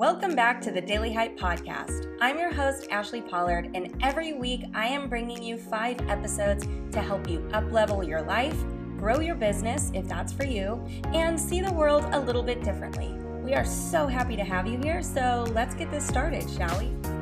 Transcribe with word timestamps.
Welcome 0.00 0.34
back 0.34 0.62
to 0.62 0.70
the 0.70 0.80
Daily 0.80 1.12
Hype 1.12 1.38
Podcast. 1.38 2.16
I'm 2.22 2.38
your 2.38 2.50
host, 2.50 2.88
Ashli 2.88 3.28
Pollard, 3.28 3.70
and 3.74 3.94
every 4.02 4.32
week 4.32 4.64
I 4.72 4.86
am 4.86 5.10
bringing 5.10 5.42
you 5.42 5.58
five 5.58 6.00
episodes 6.08 6.66
to 6.92 7.02
help 7.02 7.28
you 7.28 7.40
uplevel 7.52 8.08
your 8.08 8.22
life, 8.22 8.56
grow 8.96 9.20
your 9.20 9.34
business 9.34 9.90
if 9.92 10.08
that's 10.08 10.32
for 10.32 10.46
you, 10.46 10.82
and 11.12 11.38
see 11.38 11.60
the 11.60 11.74
world 11.74 12.06
a 12.12 12.18
little 12.18 12.42
bit 12.42 12.64
differently. 12.64 13.12
We 13.44 13.52
are 13.52 13.66
so 13.66 14.06
happy 14.06 14.36
to 14.36 14.42
have 14.42 14.66
you 14.66 14.78
here, 14.78 15.02
so 15.02 15.46
let's 15.52 15.74
get 15.74 15.90
this 15.90 16.06
started, 16.06 16.48
shall 16.48 16.78
we? 16.78 17.19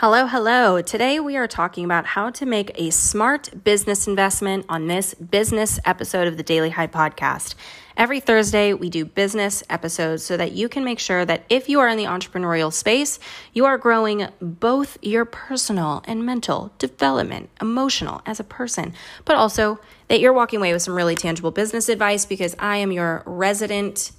Hello, 0.00 0.26
hello. 0.26 0.80
Today 0.80 1.20
we 1.20 1.36
are 1.36 1.46
talking 1.46 1.84
about 1.84 2.06
how 2.06 2.30
to 2.30 2.46
make 2.46 2.70
a 2.76 2.88
smart 2.88 3.50
business 3.64 4.06
investment 4.06 4.64
on 4.66 4.86
this 4.86 5.12
business 5.12 5.78
episode 5.84 6.26
of 6.26 6.38
the 6.38 6.42
Daily 6.42 6.70
Hype 6.70 6.90
Podcast. 6.90 7.54
Every 7.98 8.18
Thursday, 8.18 8.72
we 8.72 8.88
do 8.88 9.04
business 9.04 9.62
episodes 9.68 10.24
so 10.24 10.38
that 10.38 10.52
you 10.52 10.70
can 10.70 10.84
make 10.84 11.00
sure 11.00 11.26
that 11.26 11.44
if 11.50 11.68
you 11.68 11.80
are 11.80 11.88
in 11.90 11.98
the 11.98 12.04
entrepreneurial 12.04 12.72
space, 12.72 13.18
you 13.52 13.66
are 13.66 13.76
growing 13.76 14.26
both 14.40 14.96
your 15.02 15.26
personal 15.26 16.02
and 16.06 16.24
mental 16.24 16.72
development, 16.78 17.50
emotional 17.60 18.22
as 18.24 18.40
a 18.40 18.44
person, 18.44 18.94
but 19.26 19.36
also 19.36 19.80
that 20.08 20.18
you're 20.18 20.32
walking 20.32 20.60
away 20.60 20.72
with 20.72 20.80
some 20.80 20.94
really 20.94 21.14
tangible 21.14 21.50
business 21.50 21.90
advice 21.90 22.24
because 22.24 22.56
I 22.58 22.78
am 22.78 22.90
your 22.90 23.22
resident 23.26 24.12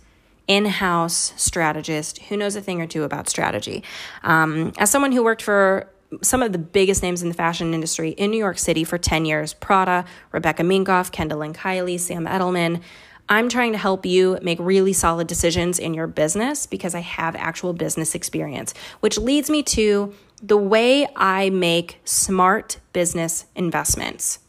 in 0.51 0.65
house 0.65 1.33
strategist 1.37 2.21
who 2.23 2.35
knows 2.35 2.57
a 2.57 2.61
thing 2.61 2.81
or 2.81 2.85
two 2.85 3.03
about 3.03 3.29
strategy. 3.29 3.81
Um, 4.21 4.73
as 4.77 4.91
someone 4.91 5.13
who 5.13 5.23
worked 5.23 5.41
for 5.41 5.89
some 6.21 6.41
of 6.41 6.51
the 6.51 6.57
biggest 6.57 7.01
names 7.01 7.23
in 7.23 7.29
the 7.29 7.33
fashion 7.33 7.73
industry 7.73 8.09
in 8.09 8.31
New 8.31 8.37
York 8.37 8.57
City 8.57 8.83
for 8.83 8.97
10 8.97 9.23
years 9.23 9.53
Prada, 9.53 10.03
Rebecca 10.33 10.63
Minkoff, 10.63 11.09
Kendall 11.09 11.41
and 11.41 11.55
Kylie, 11.55 11.97
Sam 11.97 12.25
Edelman. 12.25 12.81
I'm 13.29 13.47
trying 13.47 13.71
to 13.71 13.77
help 13.77 14.05
you 14.05 14.39
make 14.41 14.59
really 14.59 14.91
solid 14.91 15.27
decisions 15.27 15.79
in 15.79 15.93
your 15.93 16.07
business 16.07 16.65
because 16.65 16.95
I 16.95 16.99
have 16.99 17.33
actual 17.37 17.71
business 17.71 18.13
experience, 18.13 18.73
which 18.99 19.17
leads 19.17 19.49
me 19.49 19.63
to 19.63 20.13
the 20.43 20.57
way 20.57 21.07
I 21.15 21.49
make 21.49 22.01
smart 22.03 22.79
business 22.91 23.45
investments. 23.55 24.39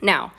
Now, 0.00 0.34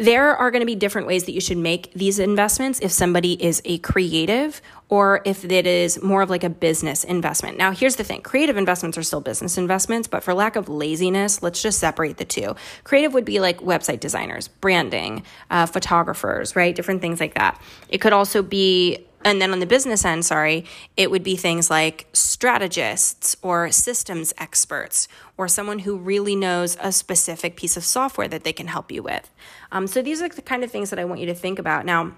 there 0.00 0.34
are 0.34 0.50
going 0.50 0.60
to 0.60 0.66
be 0.66 0.74
different 0.74 1.06
ways 1.06 1.24
that 1.24 1.32
you 1.32 1.42
should 1.42 1.58
make 1.58 1.92
these 1.92 2.18
investments 2.18 2.80
if 2.80 2.90
somebody 2.90 3.34
is 3.34 3.60
a 3.66 3.76
creative 3.78 4.62
or 4.88 5.20
if 5.26 5.44
it 5.44 5.66
is 5.66 6.02
more 6.02 6.22
of 6.22 6.30
like 6.30 6.42
a 6.42 6.48
business 6.48 7.04
investment. 7.04 7.58
Now, 7.58 7.72
here's 7.72 7.96
the 7.96 8.02
thing 8.02 8.22
creative 8.22 8.56
investments 8.56 8.96
are 8.96 9.02
still 9.02 9.20
business 9.20 9.58
investments, 9.58 10.08
but 10.08 10.24
for 10.24 10.32
lack 10.32 10.56
of 10.56 10.70
laziness, 10.70 11.42
let's 11.42 11.60
just 11.60 11.78
separate 11.78 12.16
the 12.16 12.24
two. 12.24 12.56
Creative 12.82 13.12
would 13.12 13.26
be 13.26 13.40
like 13.40 13.58
website 13.58 14.00
designers, 14.00 14.48
branding, 14.48 15.22
uh, 15.50 15.66
photographers, 15.66 16.56
right? 16.56 16.74
Different 16.74 17.02
things 17.02 17.20
like 17.20 17.34
that. 17.34 17.60
It 17.90 17.98
could 17.98 18.14
also 18.14 18.42
be 18.42 19.06
and 19.22 19.40
then 19.40 19.52
on 19.52 19.60
the 19.60 19.66
business 19.66 20.04
end, 20.04 20.24
sorry, 20.24 20.64
it 20.96 21.10
would 21.10 21.22
be 21.22 21.36
things 21.36 21.68
like 21.68 22.06
strategists 22.14 23.36
or 23.42 23.70
systems 23.70 24.32
experts 24.38 25.08
or 25.40 25.48
someone 25.48 25.78
who 25.78 25.96
really 25.96 26.36
knows 26.36 26.76
a 26.82 26.92
specific 26.92 27.56
piece 27.56 27.74
of 27.74 27.82
software 27.82 28.28
that 28.28 28.44
they 28.44 28.52
can 28.52 28.66
help 28.66 28.92
you 28.92 29.02
with. 29.02 29.30
Um, 29.72 29.86
so 29.86 30.02
these 30.02 30.20
are 30.20 30.28
the 30.28 30.42
kind 30.42 30.62
of 30.62 30.70
things 30.70 30.90
that 30.90 30.98
I 30.98 31.06
want 31.06 31.18
you 31.18 31.24
to 31.28 31.34
think 31.34 31.58
about. 31.58 31.86
Now, 31.86 32.12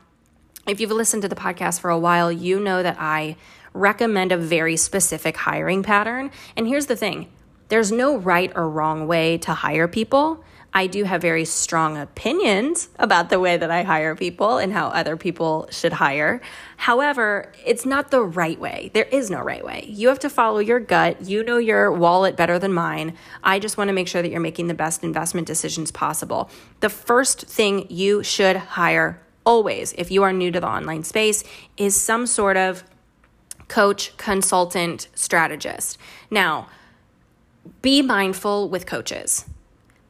if 0.66 0.80
you've 0.80 0.90
listened 0.90 1.22
to 1.22 1.28
the 1.28 1.36
podcast 1.36 1.78
for 1.78 1.88
a 1.88 1.98
while, 2.00 2.32
you 2.32 2.58
know 2.58 2.82
that 2.82 2.96
I 2.98 3.36
recommend 3.74 4.32
a 4.32 4.36
very 4.36 4.76
specific 4.76 5.36
hiring 5.36 5.84
pattern. 5.84 6.32
And 6.56 6.66
here's 6.66 6.86
the 6.86 6.96
thing 6.96 7.30
there's 7.72 7.90
no 7.90 8.18
right 8.18 8.52
or 8.54 8.68
wrong 8.68 9.06
way 9.06 9.38
to 9.38 9.54
hire 9.54 9.88
people. 9.88 10.44
I 10.74 10.86
do 10.86 11.04
have 11.04 11.22
very 11.22 11.46
strong 11.46 11.96
opinions 11.96 12.90
about 12.98 13.30
the 13.30 13.40
way 13.40 13.56
that 13.56 13.70
I 13.70 13.82
hire 13.82 14.14
people 14.14 14.58
and 14.58 14.74
how 14.74 14.88
other 14.88 15.16
people 15.16 15.68
should 15.70 15.94
hire. 15.94 16.42
However, 16.76 17.50
it's 17.64 17.86
not 17.86 18.10
the 18.10 18.20
right 18.20 18.60
way. 18.60 18.90
There 18.92 19.06
is 19.06 19.30
no 19.30 19.40
right 19.40 19.64
way. 19.64 19.86
You 19.88 20.08
have 20.08 20.18
to 20.18 20.28
follow 20.28 20.58
your 20.58 20.80
gut. 20.80 21.22
You 21.22 21.44
know 21.44 21.56
your 21.56 21.90
wallet 21.90 22.36
better 22.36 22.58
than 22.58 22.74
mine. 22.74 23.16
I 23.42 23.58
just 23.58 23.78
want 23.78 23.88
to 23.88 23.94
make 23.94 24.06
sure 24.06 24.20
that 24.20 24.30
you're 24.30 24.38
making 24.38 24.66
the 24.66 24.74
best 24.74 25.02
investment 25.02 25.46
decisions 25.46 25.90
possible. 25.90 26.50
The 26.80 26.90
first 26.90 27.46
thing 27.46 27.86
you 27.88 28.22
should 28.22 28.56
hire 28.56 29.18
always, 29.46 29.94
if 29.94 30.10
you 30.10 30.24
are 30.24 30.32
new 30.34 30.50
to 30.50 30.60
the 30.60 30.68
online 30.68 31.04
space, 31.04 31.42
is 31.78 31.98
some 31.98 32.26
sort 32.26 32.58
of 32.58 32.84
coach, 33.68 34.14
consultant, 34.18 35.08
strategist. 35.14 35.96
Now, 36.30 36.68
be 37.80 38.02
mindful 38.02 38.68
with 38.68 38.86
coaches 38.86 39.44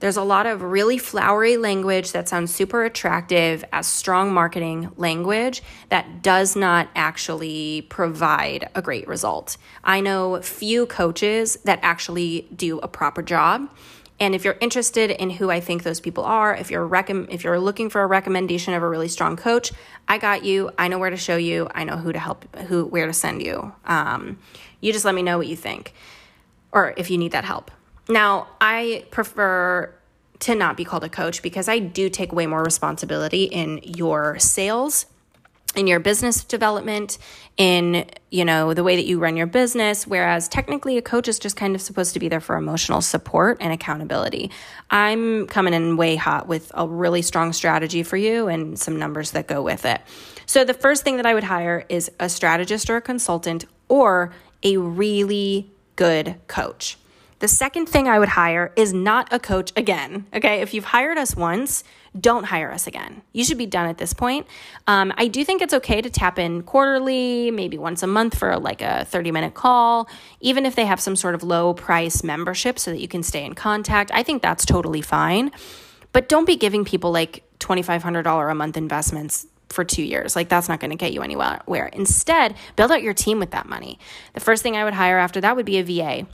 there's 0.03 0.17
a 0.17 0.25
lot 0.25 0.47
of 0.47 0.63
really 0.63 0.99
flowery 0.99 1.57
language 1.57 2.11
that 2.11 2.29
sounds 2.29 2.53
super 2.53 2.83
attractive 2.83 3.65
as 3.73 3.87
strong 3.87 4.35
marketing 4.35 4.91
language 4.97 5.63
that 5.91 6.23
does 6.23 6.57
not 6.57 6.89
actually 6.97 7.83
provide 7.83 8.69
a 8.75 8.83
great 8.83 9.07
result. 9.07 9.57
I 9.85 10.01
know 10.01 10.43
few 10.43 10.87
coaches 10.87 11.57
that 11.65 11.79
actually 11.83 12.49
do 12.55 12.81
a 12.81 12.89
proper 12.89 13.23
job. 13.23 13.71
And 14.19 14.35
if 14.35 14.43
you're 14.45 14.59
interested 14.61 15.13
in 15.13 15.31
who 15.31 15.53
I 15.53 15.61
think 15.61 15.85
those 15.85 16.01
people 16.01 16.25
are, 16.25 16.53
if 16.53 16.69
you're 16.69 16.85
rec- 16.85 17.09
if 17.09 17.45
you're 17.45 17.61
looking 17.61 17.89
for 17.89 18.03
a 18.03 18.07
recommendation 18.09 18.75
of 18.75 18.83
a 18.83 18.89
really 18.89 19.09
strong 19.09 19.37
coach, 19.37 19.73
I 20.09 20.19
got 20.19 20.45
you. 20.45 20.73
I 20.77 20.89
know 20.89 20.99
where 20.99 21.11
to 21.11 21.17
show 21.17 21.37
you. 21.37 21.69
I 21.77 21.85
know 21.85 21.97
who 21.97 22.13
to 22.13 22.19
help, 22.19 22.57
who 22.57 22.87
where 22.87 23.07
to 23.07 23.13
send 23.13 23.41
you. 23.41 23.73
Um, 23.85 24.41
you 24.81 24.93
just 24.93 25.05
let 25.05 25.15
me 25.15 25.23
know 25.23 25.39
what 25.39 25.47
you 25.47 25.55
think, 25.55 25.95
or 26.73 26.95
if 26.97 27.11
you 27.11 27.19
need 27.19 27.33
that 27.33 27.45
help. 27.45 27.71
Now, 28.09 28.49
I 28.61 29.05
prefer 29.11 29.93
to 30.41 30.55
not 30.55 30.77
be 30.77 30.85
called 30.85 31.05
a 31.05 31.09
coach 31.09 31.43
because 31.43 31.69
I 31.69 31.79
do 31.79 32.09
take 32.09 32.33
way 32.33 32.47
more 32.47 32.65
responsibility 32.65 33.45
in 33.45 33.81
your 33.85 34.39
sales 34.39 35.07
in 35.75 35.87
your 35.87 36.01
business 36.01 36.45
development 36.45 37.19
in 37.57 38.05
you 38.31 38.45
know 38.45 38.75
the 38.75 38.85
way 38.85 38.97
that 38.97 39.05
you 39.05 39.19
run 39.19 39.37
your 39.37 39.47
business 39.47 40.07
whereas 40.07 40.49
technically 40.49 40.99
a 40.99 41.03
coach 41.03 41.29
is 41.29 41.39
just 41.39 41.57
kind 41.57 41.75
of 41.75 41.81
supposed 41.81 42.13
to 42.13 42.21
be 42.21 42.29
there 42.29 42.41
for 42.41 42.57
emotional 42.57 43.01
support 43.01 43.57
and 43.61 43.73
accountability 43.73 44.51
i'm 44.91 45.47
coming 45.47 45.73
in 45.73 45.97
way 45.97 46.17
hot 46.17 46.47
with 46.47 46.71
a 46.75 46.87
really 46.87 47.23
strong 47.23 47.53
strategy 47.53 48.03
for 48.03 48.17
you 48.17 48.49
and 48.49 48.79
some 48.79 48.99
numbers 48.99 49.31
that 49.31 49.47
go 49.47 49.63
with 49.63 49.85
it 49.85 50.01
so 50.47 50.65
the 50.65 50.75
first 50.75 51.05
thing 51.05 51.17
that 51.17 51.27
i 51.27 51.33
would 51.33 51.45
hire 51.45 51.85
is 51.89 52.11
a 52.21 52.29
strategist 52.29 52.91
or 52.91 52.97
a 52.97 53.03
consultant 53.03 53.65
or 53.89 54.33
a 54.63 54.77
really 54.77 55.71
good 56.03 56.35
coach 56.47 56.97
the 57.43 57.49
second 57.49 57.89
thing 57.89 58.07
I 58.07 58.21
would 58.21 58.29
hire 58.29 58.73
is 58.77 58.93
not 58.93 59.33
a 59.33 59.41
coach 59.41 59.73
again. 59.75 60.27
Okay. 60.33 60.61
If 60.61 60.73
you've 60.75 60.85
hired 60.85 61.19
us 61.19 61.35
once, 61.35 61.83
don't 62.19 62.45
hire 62.45 62.71
us 62.71 62.87
again. 62.87 63.21
You 63.33 63.43
should 63.43 63.59
be 63.59 63.67
done 63.67 63.89
at 63.89 63.99
this 63.99 64.13
point. 64.15 64.47
Um, 64.87 65.13
I 65.17 65.27
do 65.27 65.45
think 65.45 65.61
it's 65.61 65.75
okay 65.75 66.01
to 66.01 66.09
tap 66.09 66.39
in 66.39 66.63
quarterly, 66.63 67.51
maybe 67.51 67.77
once 67.79 68.05
a 68.05 68.07
month 68.07 68.39
for 68.39 68.57
like 68.61 68.81
a 68.81 69.05
30 69.07 69.33
minute 69.33 69.55
call, 69.55 70.09
even 70.39 70.65
if 70.65 70.77
they 70.77 70.85
have 70.85 71.01
some 71.01 71.17
sort 71.17 71.35
of 71.35 71.43
low 71.43 71.75
price 71.75 72.23
membership 72.23 72.79
so 72.79 72.93
that 72.93 73.01
you 73.01 73.09
can 73.09 73.25
stay 73.25 73.45
in 73.45 73.55
contact. 73.55 74.13
I 74.15 74.23
think 74.23 74.41
that's 74.41 74.65
totally 74.65 75.03
fine. 75.03 75.51
But 76.13 76.29
don't 76.29 76.47
be 76.47 76.55
giving 76.55 76.85
people 76.85 77.11
like 77.11 77.43
$2,500 77.59 78.53
a 78.53 78.55
month 78.55 78.77
investments 78.77 79.49
for 79.73 79.85
two 79.85 80.03
years. 80.03 80.37
Like, 80.37 80.49
that's 80.49 80.69
not 80.69 80.81
going 80.81 80.91
to 80.91 80.97
get 80.97 81.13
you 81.13 81.23
anywhere. 81.23 81.87
Instead, 81.93 82.55
build 82.77 82.93
out 82.93 83.03
your 83.03 83.15
team 83.15 83.39
with 83.39 83.51
that 83.53 83.69
money. 83.69 83.99
The 84.35 84.41
first 84.41 84.63
thing 84.63 84.77
I 84.77 84.85
would 84.85 84.95
hire 84.95 85.19
after 85.19 85.41
that 85.41 85.57
would 85.57 85.67
be 85.67 85.79
a 85.79 85.83
VA 85.85 86.27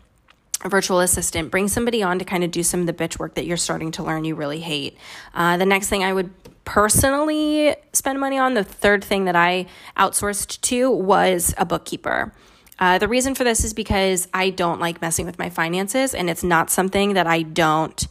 a 0.64 0.68
virtual 0.68 1.00
assistant, 1.00 1.50
bring 1.50 1.68
somebody 1.68 2.02
on 2.02 2.18
to 2.18 2.24
kind 2.24 2.42
of 2.42 2.50
do 2.50 2.62
some 2.62 2.80
of 2.80 2.86
the 2.86 2.92
bitch 2.92 3.18
work 3.18 3.34
that 3.34 3.46
you're 3.46 3.56
starting 3.56 3.92
to 3.92 4.02
learn 4.02 4.24
you 4.24 4.34
really 4.34 4.60
hate. 4.60 4.96
Uh, 5.32 5.56
the 5.56 5.66
next 5.66 5.88
thing 5.88 6.02
I 6.02 6.12
would 6.12 6.30
personally 6.64 7.76
spend 7.92 8.18
money 8.18 8.38
on, 8.38 8.54
the 8.54 8.64
third 8.64 9.04
thing 9.04 9.26
that 9.26 9.36
I 9.36 9.66
outsourced 9.96 10.60
to 10.62 10.90
was 10.90 11.54
a 11.58 11.64
bookkeeper. 11.64 12.32
Uh, 12.78 12.98
the 12.98 13.08
reason 13.08 13.34
for 13.34 13.44
this 13.44 13.64
is 13.64 13.72
because 13.72 14.28
I 14.34 14.50
don't 14.50 14.80
like 14.80 15.00
messing 15.00 15.26
with 15.26 15.38
my 15.38 15.50
finances, 15.50 16.14
and 16.14 16.28
it's 16.28 16.44
not 16.44 16.70
something 16.70 17.14
that 17.14 17.26
I 17.26 17.42
don't 17.42 18.06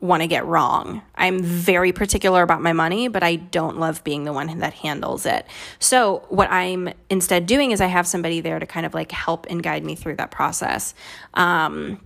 want 0.00 0.22
to 0.22 0.26
get 0.26 0.44
wrong. 0.44 1.02
I'm 1.14 1.42
very 1.42 1.92
particular 1.92 2.42
about 2.42 2.60
my 2.60 2.72
money, 2.72 3.08
but 3.08 3.22
I 3.22 3.36
don't 3.36 3.78
love 3.78 4.04
being 4.04 4.24
the 4.24 4.32
one 4.32 4.58
that 4.58 4.74
handles 4.74 5.24
it. 5.24 5.46
So, 5.78 6.24
what 6.28 6.50
I'm 6.50 6.90
instead 7.08 7.46
doing 7.46 7.70
is 7.70 7.80
I 7.80 7.86
have 7.86 8.06
somebody 8.06 8.40
there 8.40 8.58
to 8.58 8.66
kind 8.66 8.84
of 8.84 8.94
like 8.94 9.10
help 9.10 9.46
and 9.48 9.62
guide 9.62 9.84
me 9.84 9.94
through 9.94 10.16
that 10.16 10.30
process. 10.30 10.94
Um, 11.34 12.00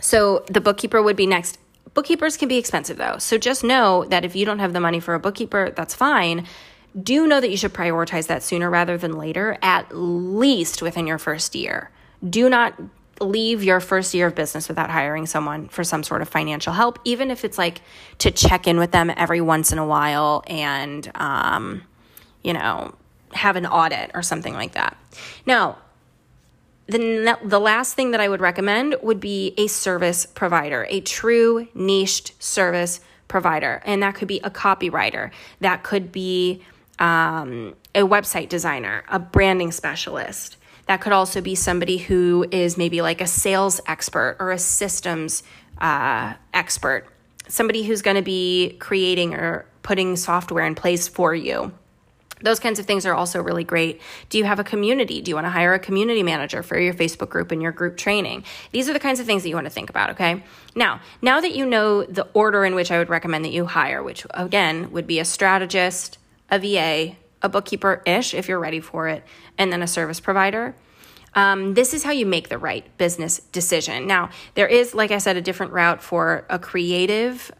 so, 0.00 0.44
the 0.46 0.60
bookkeeper 0.60 1.02
would 1.02 1.16
be 1.16 1.26
next. 1.26 1.58
Bookkeepers 1.92 2.36
can 2.36 2.48
be 2.48 2.56
expensive 2.56 2.96
though. 2.96 3.18
So, 3.18 3.36
just 3.36 3.62
know 3.62 4.04
that 4.06 4.24
if 4.24 4.34
you 4.34 4.46
don't 4.46 4.60
have 4.60 4.72
the 4.72 4.80
money 4.80 5.00
for 5.00 5.14
a 5.14 5.20
bookkeeper, 5.20 5.70
that's 5.70 5.94
fine. 5.94 6.46
Do 7.00 7.26
know 7.26 7.40
that 7.40 7.50
you 7.50 7.58
should 7.58 7.74
prioritize 7.74 8.26
that 8.28 8.42
sooner 8.42 8.70
rather 8.70 8.96
than 8.96 9.12
later, 9.12 9.58
at 9.60 9.94
least 9.94 10.80
within 10.80 11.06
your 11.06 11.18
first 11.18 11.54
year. 11.54 11.90
Do 12.28 12.48
not 12.48 12.74
leave 13.20 13.64
your 13.64 13.80
first 13.80 14.14
year 14.14 14.28
of 14.28 14.34
business 14.34 14.68
without 14.68 14.90
hiring 14.90 15.26
someone 15.26 15.68
for 15.68 15.84
some 15.84 16.02
sort 16.02 16.22
of 16.22 16.28
financial 16.28 16.72
help, 16.72 16.98
even 17.04 17.30
if 17.30 17.44
it's 17.44 17.58
like 17.58 17.80
to 18.18 18.30
check 18.30 18.66
in 18.66 18.78
with 18.78 18.92
them 18.92 19.10
every 19.16 19.40
once 19.40 19.72
in 19.72 19.78
a 19.78 19.86
while 19.86 20.42
and, 20.46 21.10
um, 21.14 21.82
you 22.42 22.52
know, 22.52 22.94
have 23.32 23.56
an 23.56 23.66
audit 23.66 24.10
or 24.14 24.22
something 24.22 24.54
like 24.54 24.72
that. 24.72 24.96
Now, 25.46 25.78
the, 26.86 27.38
the 27.44 27.60
last 27.60 27.94
thing 27.94 28.12
that 28.12 28.20
I 28.20 28.28
would 28.28 28.40
recommend 28.40 28.96
would 29.02 29.20
be 29.20 29.54
a 29.58 29.66
service 29.66 30.24
provider, 30.24 30.86
a 30.88 31.00
true 31.00 31.68
niched 31.74 32.42
service 32.42 33.00
provider. 33.28 33.82
And 33.84 34.02
that 34.02 34.14
could 34.14 34.28
be 34.28 34.40
a 34.42 34.50
copywriter, 34.50 35.30
that 35.60 35.82
could 35.82 36.10
be 36.10 36.62
um, 36.98 37.74
a 37.94 38.02
website 38.02 38.48
designer, 38.48 39.04
a 39.08 39.18
branding 39.18 39.70
specialist. 39.70 40.56
That 40.88 41.02
could 41.02 41.12
also 41.12 41.42
be 41.42 41.54
somebody 41.54 41.98
who 41.98 42.46
is 42.50 42.78
maybe 42.78 43.02
like 43.02 43.20
a 43.20 43.26
sales 43.26 43.78
expert 43.86 44.38
or 44.40 44.50
a 44.50 44.58
systems 44.58 45.42
uh, 45.76 46.32
expert, 46.54 47.06
somebody 47.46 47.82
who's 47.82 48.00
going 48.00 48.16
to 48.16 48.22
be 48.22 48.74
creating 48.78 49.34
or 49.34 49.66
putting 49.82 50.16
software 50.16 50.64
in 50.64 50.74
place 50.74 51.06
for 51.06 51.34
you. 51.34 51.72
Those 52.40 52.58
kinds 52.58 52.78
of 52.78 52.86
things 52.86 53.04
are 53.04 53.14
also 53.14 53.42
really 53.42 53.64
great. 53.64 54.00
Do 54.30 54.38
you 54.38 54.44
have 54.44 54.60
a 54.60 54.64
community? 54.64 55.20
Do 55.20 55.30
you 55.30 55.34
want 55.34 55.44
to 55.44 55.50
hire 55.50 55.74
a 55.74 55.78
community 55.78 56.22
manager 56.22 56.62
for 56.62 56.78
your 56.78 56.94
Facebook 56.94 57.28
group 57.28 57.52
and 57.52 57.60
your 57.60 57.72
group 57.72 57.98
training? 57.98 58.44
These 58.72 58.88
are 58.88 58.92
the 58.94 59.00
kinds 59.00 59.20
of 59.20 59.26
things 59.26 59.42
that 59.42 59.50
you 59.50 59.56
want 59.56 59.66
to 59.66 59.70
think 59.70 59.90
about, 59.90 60.10
okay? 60.10 60.42
Now, 60.74 61.00
now 61.20 61.40
that 61.40 61.54
you 61.54 61.66
know 61.66 62.04
the 62.04 62.28
order 62.32 62.64
in 62.64 62.74
which 62.74 62.90
I 62.90 62.98
would 62.98 63.10
recommend 63.10 63.44
that 63.44 63.52
you 63.52 63.66
hire, 63.66 64.02
which 64.02 64.24
again 64.30 64.90
would 64.92 65.06
be 65.06 65.18
a 65.18 65.24
strategist, 65.24 66.16
a 66.50 66.58
VA, 66.58 67.16
a 67.42 67.48
bookkeeper 67.48 68.02
ish 68.06 68.34
if 68.34 68.48
you're 68.48 68.58
ready 68.58 68.80
for 68.80 69.08
it, 69.08 69.24
and 69.56 69.72
then 69.72 69.82
a 69.82 69.86
service 69.86 70.20
provider. 70.20 70.74
Um, 71.34 71.74
this 71.74 71.94
is 71.94 72.02
how 72.02 72.10
you 72.10 72.26
make 72.26 72.48
the 72.48 72.58
right 72.58 72.84
business 72.98 73.38
decision. 73.52 74.06
Now, 74.06 74.30
there 74.54 74.66
is, 74.66 74.94
like 74.94 75.10
I 75.10 75.18
said, 75.18 75.36
a 75.36 75.42
different 75.42 75.72
route 75.72 76.02
for 76.02 76.46
a 76.48 76.58
creative 76.58 77.52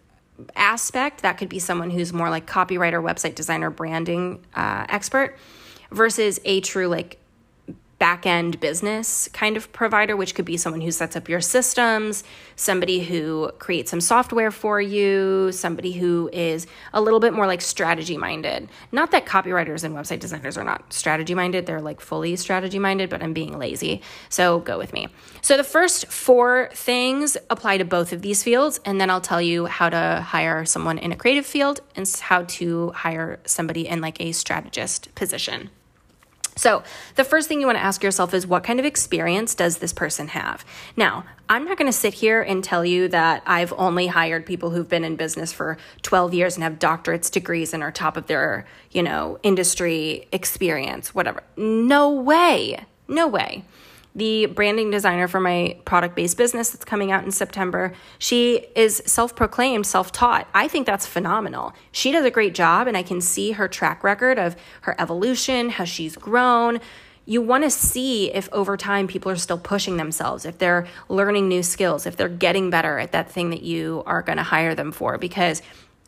aspect. 0.57 1.23
That 1.23 1.39
could 1.39 1.49
be 1.49 1.59
someone 1.59 1.91
who's 1.91 2.13
more 2.13 2.31
like 2.31 2.47
copywriter, 2.47 3.03
website 3.03 3.35
designer, 3.35 3.71
branding 3.71 4.45
uh, 4.55 4.87
expert 4.89 5.37
versus 5.91 6.41
a 6.45 6.61
true 6.61 6.89
like 6.89 7.19
back 7.99 8.27
end 8.27 8.61
business 8.61 9.29
kind 9.33 9.57
of 9.57 9.73
provider, 9.73 10.17
which 10.17 10.35
could 10.35 10.45
be 10.45 10.57
someone 10.57 10.81
who 10.81 10.91
sets 10.91 11.17
up 11.17 11.29
your 11.29 11.41
systems, 11.41 12.23
somebody 12.55 13.01
who 13.01 13.51
creates 13.59 13.91
some 13.91 14.01
software 14.01 14.51
for 14.51 14.81
you, 14.81 15.51
somebody 15.53 15.93
who 15.93 16.31
is 16.33 16.67
a 16.93 17.01
little 17.01 17.19
bit 17.19 17.33
more 17.33 17.47
like 17.47 17.61
strategy 17.61 18.17
minded. 18.17 18.69
Not 18.93 19.11
that 19.11 19.27
copywriters 19.27 19.83
and 19.83 19.97
website 19.97 20.21
designers 20.21 20.57
are 20.57 20.65
not 20.65 20.93
strategy 20.93 21.35
minded, 21.35 21.67
they're 21.67 21.81
like 21.81 22.01
fully 22.01 22.37
strategy 22.37 22.79
minded, 22.79 23.11
but 23.11 23.23
I'm 23.23 23.33
being 23.33 23.59
lazy. 23.59 24.03
So 24.29 24.61
go 24.61 24.79
with 24.79 24.93
me. 24.93 25.09
So 25.43 25.57
the 25.57 25.65
first 25.65 26.07
four 26.07 26.71
things 26.73 27.37
apply 27.51 27.79
to 27.79 27.85
both 27.85 28.13
of 28.13 28.23
these 28.23 28.43
fields, 28.43 28.81
and 28.85 29.01
then 29.01 29.11
I'll 29.11 29.21
tell 29.21 29.43
you 29.43 29.67
how 29.67 29.89
to 29.89 30.25
hire 30.25 30.65
someone 30.65 30.99
in 30.99 31.11
a 31.11 31.17
creative 31.17 31.47
field 31.47 31.81
and 31.97 32.09
how 32.21 32.45
to 32.45 32.91
hire 32.91 33.41
somebody 33.45 33.89
in 33.89 34.01
like 34.01 34.21
a 34.21 34.33
strategist 34.33 35.15
position. 35.15 35.71
So, 36.59 36.83
the 37.15 37.23
first 37.23 37.47
thing 37.47 37.61
you 37.61 37.67
want 37.67 37.79
to 37.79 37.85
ask 37.85 38.03
yourself 38.03 38.35
is 38.35 38.45
what 38.45 38.65
kind 38.65 38.81
of 38.81 38.85
experience 38.85 39.55
does 39.55 39.79
this 39.79 39.93
person 39.93 40.27
have? 40.27 40.65
Now, 40.97 41.25
I'm 41.49 41.65
not 41.65 41.79
going 41.79 41.87
to 41.87 41.97
sit 41.97 42.15
here 42.15 42.43
and 42.43 42.65
tell 42.65 42.85
you 42.85 43.07
that 43.09 43.45
I've 43.47 43.73
only 43.75 44.09
hired 44.09 44.45
people 44.45 44.71
who've 44.71 44.89
been 44.89 45.05
in 45.05 45.15
business 45.15 45.53
for 45.53 45.79
12 46.03 46.35
years 46.35 46.57
and 46.57 46.65
have 46.65 46.81
doctorates, 46.81 47.31
degrees, 47.31 47.73
and 47.73 47.81
are 47.81 47.93
top 47.93 48.17
of 48.17 48.27
their, 48.27 48.67
you 48.91 49.05
know, 49.05 49.39
industry 49.45 50.27
experience, 50.33 51.15
whatever. 51.15 51.45
No 51.57 52.11
way. 52.11 52.85
No 53.07 53.29
way 53.29 53.65
the 54.15 54.47
branding 54.47 54.91
designer 54.91 55.29
for 55.29 55.41
my 55.41 55.77
product 55.85 56.17
based 56.17 56.37
business 56.37 56.71
that's 56.71 56.85
coming 56.85 57.13
out 57.13 57.25
in 57.25 57.31
September. 57.31 57.93
She 58.19 58.67
is 58.75 59.03
self 59.07 59.37
proclaimed, 59.37 59.87
self 59.87 60.13
taught. 60.13 60.49
I 60.55 60.69
think 60.69 60.87
that's 60.87 61.07
phenomenal. 61.07 61.73
She 61.93 62.11
does 62.11 62.25
a 62.25 62.31
great 62.31 62.55
job, 62.55 62.87
and 62.87 62.97
I 62.97 63.03
can 63.03 63.21
see 63.21 63.53
her 63.53 63.69
track 63.69 64.03
record 64.03 64.39
of 64.39 64.57
her 64.83 64.95
evolution, 64.99 65.71
how 65.71 65.85
she's 65.85 66.17
grown. 66.17 66.81
You 67.27 67.43
want 67.43 67.65
to 67.65 67.71
see 67.71 68.33
if 68.33 68.49
over 68.53 68.79
time 68.79 69.07
people 69.07 69.31
are 69.31 69.37
still 69.37 69.59
pushing 69.59 69.99
themselves, 69.99 70.47
if 70.47 70.57
they're 70.57 70.87
learning 71.11 71.47
new 71.47 71.63
skills, 71.63 72.07
if 72.07 72.17
they're 72.17 72.29
getting 72.29 72.71
better 72.71 72.99
at 72.99 73.13
that 73.13 73.31
thing 73.31 73.51
that 73.51 73.63
you 73.63 74.03
are 74.07 74.23
going 74.23 74.39
to 74.39 74.43
hire 74.45 74.75
them 74.75 74.93
for, 74.93 75.19
because 75.19 75.61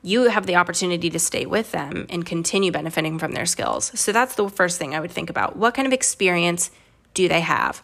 you 0.03 0.31
have 0.31 0.47
the 0.47 0.57
opportunity 0.57 1.11
to 1.11 1.19
stay 1.19 1.45
with 1.45 1.73
them 1.73 2.07
and 2.09 2.25
continue 2.25 2.73
benefiting 2.73 3.19
from 3.19 3.33
their 3.33 3.45
skills. 3.45 3.93
So 4.01 4.13
that's 4.13 4.35
the 4.35 4.49
first 4.49 4.79
thing 4.79 4.95
I 4.95 5.01
would 5.01 5.11
think 5.11 5.29
about. 5.29 5.57
What 5.57 5.75
kind 5.75 5.87
of 5.87 5.93
experience 5.93 6.71
do 7.13 7.29
they 7.29 7.41
have? 7.41 7.83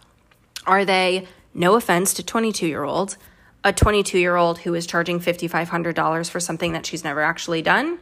Are 0.66 0.84
they, 0.84 1.26
no 1.54 1.74
offense 1.74 2.12
to 2.14 2.22
22 2.22 2.66
year 2.66 2.84
olds, 2.84 3.16
a 3.64 3.72
22 3.72 4.18
year 4.18 4.36
old 4.36 4.58
who 4.60 4.74
is 4.74 4.86
charging 4.86 5.20
$5,500 5.20 6.30
for 6.30 6.40
something 6.40 6.72
that 6.72 6.86
she's 6.86 7.04
never 7.04 7.22
actually 7.22 7.62
done? 7.62 7.98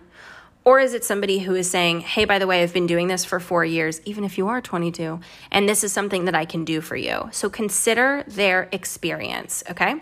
Or 0.64 0.80
is 0.80 0.94
it 0.94 1.04
somebody 1.04 1.40
who 1.40 1.54
is 1.54 1.70
saying, 1.70 2.00
hey, 2.00 2.24
by 2.24 2.38
the 2.38 2.46
way, 2.46 2.62
I've 2.62 2.72
been 2.72 2.86
doing 2.86 3.08
this 3.08 3.24
for 3.24 3.38
four 3.38 3.66
years, 3.66 4.00
even 4.06 4.24
if 4.24 4.38
you 4.38 4.48
are 4.48 4.62
22, 4.62 5.20
and 5.50 5.68
this 5.68 5.84
is 5.84 5.92
something 5.92 6.24
that 6.24 6.34
I 6.34 6.46
can 6.46 6.64
do 6.64 6.80
for 6.80 6.96
you? 6.96 7.28
So 7.32 7.50
consider 7.50 8.24
their 8.26 8.70
experience, 8.72 9.62
okay? 9.70 9.96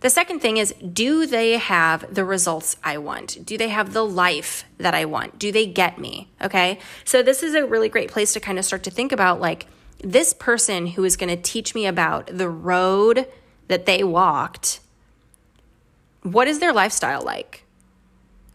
The 0.00 0.10
second 0.10 0.40
thing 0.40 0.58
is, 0.58 0.74
do 0.92 1.24
they 1.26 1.52
have 1.52 2.14
the 2.14 2.24
results 2.24 2.76
I 2.84 2.98
want? 2.98 3.44
Do 3.46 3.56
they 3.56 3.68
have 3.68 3.94
the 3.94 4.04
life 4.04 4.64
that 4.76 4.94
I 4.94 5.06
want? 5.06 5.38
Do 5.38 5.50
they 5.50 5.66
get 5.66 5.98
me? 5.98 6.28
Okay. 6.42 6.78
So, 7.04 7.22
this 7.22 7.42
is 7.42 7.54
a 7.54 7.66
really 7.66 7.88
great 7.88 8.10
place 8.10 8.32
to 8.34 8.40
kind 8.40 8.58
of 8.58 8.64
start 8.64 8.82
to 8.84 8.90
think 8.90 9.10
about 9.12 9.40
like, 9.40 9.66
this 10.02 10.32
person 10.32 10.88
who 10.88 11.04
is 11.04 11.16
going 11.16 11.34
to 11.34 11.40
teach 11.40 11.74
me 11.74 11.86
about 11.86 12.26
the 12.26 12.48
road 12.48 13.26
that 13.68 13.86
they 13.86 14.04
walked, 14.04 14.80
what 16.22 16.48
is 16.48 16.58
their 16.58 16.72
lifestyle 16.72 17.22
like? 17.22 17.64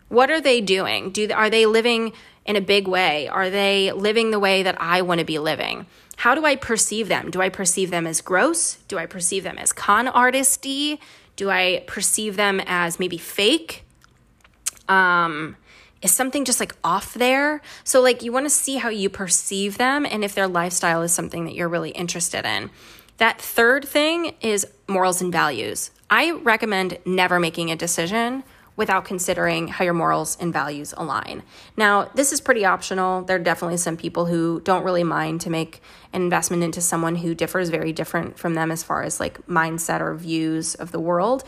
What 0.09 0.29
are 0.29 0.41
they 0.41 0.59
doing? 0.61 1.11
Do 1.11 1.31
are 1.31 1.49
they 1.49 1.65
living 1.65 2.13
in 2.45 2.55
a 2.55 2.61
big 2.61 2.87
way? 2.87 3.27
Are 3.27 3.49
they 3.49 3.91
living 3.91 4.31
the 4.31 4.39
way 4.39 4.63
that 4.63 4.81
I 4.81 5.01
want 5.01 5.19
to 5.19 5.25
be 5.25 5.39
living? 5.39 5.85
How 6.17 6.35
do 6.35 6.45
I 6.45 6.55
perceive 6.55 7.07
them? 7.07 7.31
Do 7.31 7.41
I 7.41 7.49
perceive 7.49 7.89
them 7.89 8.05
as 8.05 8.21
gross? 8.21 8.75
Do 8.87 8.97
I 8.97 9.05
perceive 9.05 9.43
them 9.43 9.57
as 9.57 9.71
con 9.71 10.07
artisty? 10.07 10.99
Do 11.35 11.49
I 11.49 11.83
perceive 11.87 12.35
them 12.35 12.61
as 12.65 12.99
maybe 12.99 13.17
fake? 13.17 13.85
Um, 14.89 15.55
is 16.01 16.11
something 16.11 16.45
just 16.45 16.59
like 16.59 16.75
off 16.83 17.13
there? 17.13 17.61
So, 17.83 18.01
like, 18.01 18.23
you 18.23 18.31
want 18.31 18.45
to 18.45 18.49
see 18.49 18.77
how 18.77 18.89
you 18.89 19.09
perceive 19.09 19.77
them 19.77 20.05
and 20.05 20.23
if 20.23 20.35
their 20.35 20.47
lifestyle 20.47 21.01
is 21.01 21.11
something 21.11 21.45
that 21.45 21.55
you're 21.55 21.69
really 21.69 21.91
interested 21.91 22.45
in. 22.45 22.69
That 23.17 23.39
third 23.39 23.87
thing 23.87 24.35
is 24.41 24.65
morals 24.87 25.21
and 25.21 25.31
values. 25.31 25.91
I 26.09 26.31
recommend 26.31 26.97
never 27.05 27.39
making 27.39 27.71
a 27.71 27.75
decision 27.75 28.43
without 28.75 29.05
considering 29.05 29.67
how 29.67 29.83
your 29.83 29.93
morals 29.93 30.37
and 30.39 30.51
values 30.51 30.93
align. 30.97 31.43
Now, 31.77 32.09
this 32.15 32.31
is 32.31 32.41
pretty 32.41 32.65
optional. 32.65 33.21
There 33.21 33.35
are 33.35 33.39
definitely 33.39 33.77
some 33.77 33.97
people 33.97 34.25
who 34.25 34.61
don't 34.61 34.83
really 34.83 35.03
mind 35.03 35.41
to 35.41 35.49
make 35.49 35.81
an 36.13 36.21
investment 36.23 36.63
into 36.63 36.81
someone 36.81 37.15
who 37.17 37.35
differs 37.35 37.69
very 37.69 37.93
different 37.93 38.39
from 38.39 38.55
them 38.55 38.71
as 38.71 38.81
far 38.81 39.03
as 39.03 39.19
like 39.19 39.45
mindset 39.45 40.01
or 40.01 40.15
views 40.15 40.73
of 40.75 40.91
the 40.91 40.99
world 40.99 41.43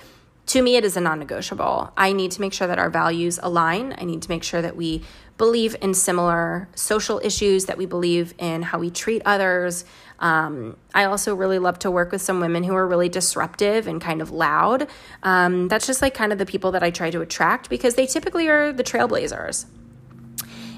to 0.48 0.62
me, 0.62 0.76
it 0.76 0.84
is 0.84 0.98
a 0.98 1.02
non 1.02 1.20
negotiable. 1.20 1.92
I 1.96 2.12
need 2.12 2.32
to 2.32 2.42
make 2.42 2.54
sure 2.54 2.68
that 2.68 2.80
our 2.80 2.90
values 2.90 3.40
align. 3.42 3.96
I 3.98 4.04
need 4.04 4.22
to 4.24 4.30
make 4.30 4.44
sure 4.44 4.62
that 4.62 4.76
we 4.76 5.04
believe 5.38 5.76
in 5.82 5.94
similar 5.94 6.68
social 6.76 7.20
issues, 7.24 7.66
that 7.66 7.78
we 7.78 7.86
believe 7.86 8.34
in 8.38 8.62
how 8.62 8.80
we 8.80 8.92
treat 8.92 9.22
others. 9.26 9.86
Um, 10.20 10.78
I 10.94 11.06
also 11.06 11.36
really 11.36 11.60
love 11.60 11.80
to 11.80 11.92
work 11.92 12.12
with 12.12 12.22
some 12.22 12.40
women 12.40 12.64
who 12.64 12.76
are 12.76 12.88
really 12.88 13.10
disruptive 13.10 13.88
and 13.88 14.00
kind 14.00 14.22
of 14.22 14.32
loud. 14.32 14.88
Um, 15.24 15.68
that's 15.68 15.88
just 15.88 16.02
like 16.02 16.14
kind 16.14 16.32
of 16.32 16.38
the 16.38 16.46
people 16.46 16.72
that 16.72 16.84
I 16.84 16.92
try 16.92 17.10
to 17.10 17.22
attract 17.22 17.70
because 17.70 17.96
they 17.96 18.06
typically 18.06 18.48
are 18.48 18.72
the 18.72 18.84
trailblazers. 18.84 19.66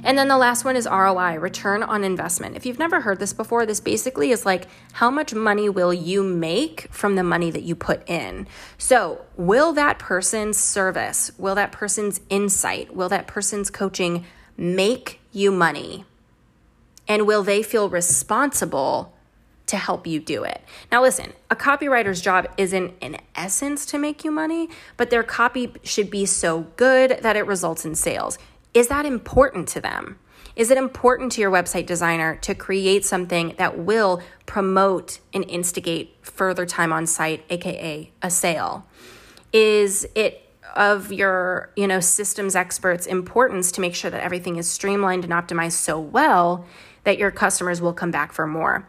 And 0.05 0.19
then 0.19 0.27
the 0.27 0.38
last 0.38 0.63
one 0.63 0.75
is 0.75 0.88
ROI, 0.89 1.39
return 1.39 1.81
on 1.81 2.03
investment. 2.03 2.55
If 2.55 2.65
you've 2.65 2.77
never 2.77 3.01
heard 3.01 3.17
this 3.17 3.33
before, 3.33 3.65
this 3.65 3.79
basically 3.79 4.29
is 4.29 4.45
like 4.45 4.67
how 4.93 5.09
much 5.09 5.33
money 5.33 5.67
will 5.67 5.93
you 5.93 6.24
make 6.24 6.88
from 6.91 7.15
the 7.15 7.24
money 7.24 7.50
that 7.50 7.63
you 7.63 7.75
put 7.75 8.07
in? 8.07 8.47
So, 8.77 9.25
will 9.35 9.74
that 9.74 9.97
person's 9.97 10.57
service, 10.57 11.31
will 11.39 11.55
that 11.55 11.71
person's 11.71 12.21
insight, 12.29 12.95
will 12.95 13.09
that 13.09 13.25
person's 13.25 13.71
coaching 13.71 14.25
make 14.55 15.19
you 15.31 15.51
money? 15.51 16.05
And 17.07 17.25
will 17.25 17.41
they 17.41 17.63
feel 17.63 17.89
responsible 17.89 19.12
to 19.67 19.77
help 19.77 20.05
you 20.05 20.19
do 20.19 20.43
it. 20.43 20.62
Now, 20.91 21.01
listen, 21.01 21.33
a 21.50 21.55
copywriter's 21.55 22.21
job 22.21 22.47
isn't 22.55 22.93
in 23.01 23.17
essence 23.35 23.85
to 23.88 23.97
make 23.97 24.24
you 24.24 24.29
money, 24.29 24.69
but 24.95 25.09
their 25.09 25.24
copy 25.24 25.74
should 25.83 26.12
be 26.12 26.25
so 26.27 26.67
good 26.75 27.17
that 27.21 27.35
it 27.35 27.47
results 27.47 27.83
in 27.83 27.95
sales. 27.95 28.38
Is 28.75 28.89
that 28.89 29.05
important 29.05 29.70
to 29.70 29.79
them? 29.79 30.20
Is 30.58 30.70
it 30.70 30.77
important 30.77 31.32
to 31.34 31.41
your 31.41 31.50
website 31.50 31.86
designer 31.86 32.36
to 32.41 32.53
create 32.53 33.05
something 33.05 33.55
that 33.58 33.79
will 33.79 34.22
promote 34.46 35.20
and 35.34 35.50
instigate 35.50 36.17
further 36.22 36.65
time 36.65 36.91
on 36.91 37.08
site, 37.08 37.44
aka 37.50 38.12
a 38.22 38.29
sale? 38.29 38.86
Is 39.53 40.05
it 40.13 40.41
of 40.75 41.13
your, 41.13 41.72
you 41.77 41.88
know, 41.88 42.01
systems 42.01 42.53
experts 42.53 43.05
importance 43.05 43.72
to 43.72 43.82
make 43.82 43.96
sure 43.96 44.12
that 44.12 44.22
everything 44.22 44.58
is 44.58 44.70
streamlined 44.70 45.24
and 45.24 45.32
optimized 45.32 45.74
so 45.74 45.98
well 45.98 46.65
that 47.05 47.17
your 47.17 47.32
customers 47.32 47.82
will 47.82 47.94
come 47.94 48.12
back 48.12 48.34
for 48.34 48.46
more? 48.46 48.88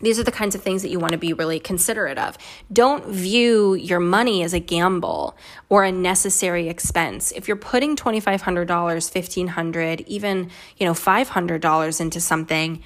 These 0.00 0.18
are 0.18 0.24
the 0.24 0.32
kinds 0.32 0.54
of 0.54 0.62
things 0.62 0.82
that 0.82 0.90
you 0.90 0.98
want 0.98 1.12
to 1.12 1.18
be 1.18 1.32
really 1.32 1.58
considerate 1.58 2.18
of. 2.18 2.36
Don't 2.72 3.06
view 3.06 3.74
your 3.74 4.00
money 4.00 4.42
as 4.42 4.52
a 4.52 4.58
gamble 4.58 5.36
or 5.68 5.84
a 5.84 5.92
necessary 5.92 6.68
expense. 6.68 7.32
If 7.32 7.48
you're 7.48 7.56
putting 7.56 7.96
$2500, 7.96 8.68
1500, 8.68 10.00
even, 10.02 10.50
you 10.76 10.86
know, 10.86 10.92
$500 10.92 12.00
into 12.00 12.20
something, 12.20 12.82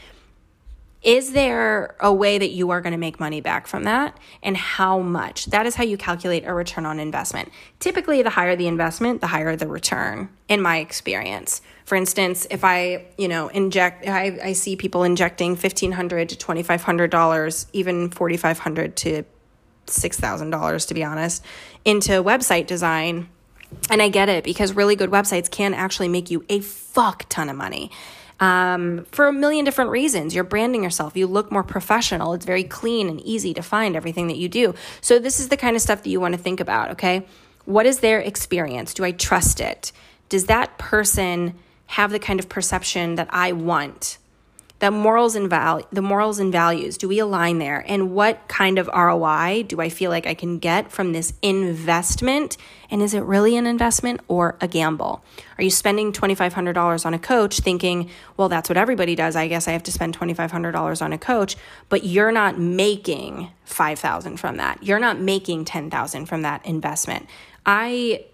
Is 1.02 1.32
there 1.32 1.94
a 2.00 2.12
way 2.12 2.38
that 2.38 2.50
you 2.50 2.70
are 2.70 2.80
going 2.80 2.92
to 2.92 2.98
make 2.98 3.20
money 3.20 3.40
back 3.40 3.68
from 3.68 3.84
that 3.84 4.18
and 4.42 4.56
how 4.56 4.98
much? 4.98 5.46
That 5.46 5.64
is 5.64 5.76
how 5.76 5.84
you 5.84 5.96
calculate 5.96 6.44
a 6.44 6.52
return 6.52 6.84
on 6.86 6.98
investment. 6.98 7.50
Typically, 7.78 8.20
the 8.22 8.30
higher 8.30 8.56
the 8.56 8.66
investment, 8.66 9.20
the 9.20 9.28
higher 9.28 9.54
the 9.54 9.68
return, 9.68 10.28
in 10.48 10.60
my 10.60 10.78
experience. 10.78 11.62
For 11.84 11.94
instance, 11.94 12.48
if 12.50 12.64
I, 12.64 13.06
you 13.16 13.28
know, 13.28 13.46
inject, 13.48 14.08
I, 14.08 14.38
I 14.42 14.52
see 14.54 14.74
people 14.74 15.04
injecting 15.04 15.52
1,500 15.52 16.30
to 16.30 16.36
$2,500, 16.36 17.66
even 17.72 18.10
4,500 18.10 18.96
to 18.96 19.24
$6,000, 19.86 20.88
to 20.88 20.94
be 20.94 21.04
honest, 21.04 21.44
into 21.84 22.10
website 22.24 22.66
design. 22.66 23.28
And 23.88 24.02
I 24.02 24.08
get 24.08 24.28
it 24.28 24.42
because 24.42 24.74
really 24.74 24.96
good 24.96 25.10
websites 25.10 25.48
can 25.48 25.74
actually 25.74 26.08
make 26.08 26.30
you 26.30 26.44
a 26.48 26.60
fuck 26.60 27.26
ton 27.28 27.48
of 27.48 27.56
money 27.56 27.92
um, 28.40 29.06
for 29.10 29.26
a 29.26 29.32
million 29.32 29.64
different 29.64 29.90
reasons. 29.90 30.34
You're 30.34 30.44
branding 30.44 30.82
yourself, 30.82 31.16
you 31.16 31.26
look 31.26 31.50
more 31.50 31.64
professional, 31.64 32.34
it's 32.34 32.46
very 32.46 32.64
clean 32.64 33.08
and 33.08 33.20
easy 33.20 33.54
to 33.54 33.62
find 33.62 33.96
everything 33.96 34.28
that 34.28 34.36
you 34.36 34.48
do. 34.48 34.74
So, 35.00 35.18
this 35.18 35.40
is 35.40 35.48
the 35.48 35.56
kind 35.56 35.76
of 35.76 35.82
stuff 35.82 36.02
that 36.02 36.10
you 36.10 36.20
want 36.20 36.34
to 36.34 36.40
think 36.40 36.60
about, 36.60 36.90
okay? 36.92 37.26
What 37.64 37.86
is 37.86 38.00
their 38.00 38.20
experience? 38.20 38.94
Do 38.94 39.04
I 39.04 39.12
trust 39.12 39.60
it? 39.60 39.92
Does 40.28 40.46
that 40.46 40.78
person 40.78 41.54
have 41.86 42.10
the 42.10 42.18
kind 42.18 42.40
of 42.40 42.48
perception 42.48 43.16
that 43.16 43.28
I 43.30 43.52
want? 43.52 44.18
The 44.80 44.90
morals 44.90 45.34
and 45.34 45.50
val- 45.50 45.82
the 45.90 46.02
morals 46.02 46.38
and 46.38 46.52
values. 46.52 46.96
Do 46.96 47.08
we 47.08 47.18
align 47.18 47.58
there? 47.58 47.84
And 47.86 48.12
what 48.12 48.46
kind 48.46 48.78
of 48.78 48.88
ROI 48.94 49.64
do 49.66 49.80
I 49.80 49.88
feel 49.88 50.10
like 50.10 50.26
I 50.26 50.34
can 50.34 50.58
get 50.58 50.92
from 50.92 51.12
this 51.12 51.32
investment? 51.42 52.56
And 52.90 53.02
is 53.02 53.12
it 53.12 53.20
really 53.24 53.56
an 53.56 53.66
investment 53.66 54.20
or 54.28 54.56
a 54.60 54.68
gamble? 54.68 55.24
Are 55.58 55.64
you 55.64 55.70
spending 55.70 56.12
$2500 56.12 57.04
on 57.04 57.12
a 57.14 57.18
coach 57.18 57.58
thinking 57.58 58.08
well 58.36 58.48
that's 58.48 58.68
what 58.68 58.76
everybody 58.76 59.14
does. 59.14 59.34
I 59.34 59.48
guess 59.48 59.66
I 59.66 59.72
have 59.72 59.82
to 59.84 59.92
spend 59.92 60.16
$2500 60.16 61.02
on 61.02 61.12
a 61.12 61.18
coach. 61.18 61.56
But 61.88 62.04
you're 62.04 62.32
not 62.32 62.58
making 62.58 63.50
5000 63.64 64.36
from 64.36 64.58
that. 64.58 64.82
You're 64.82 65.00
not 65.00 65.18
making 65.18 65.64
10000 65.64 66.26
from 66.26 66.42
that 66.42 66.64
investment. 66.64 67.26
I 67.66 68.24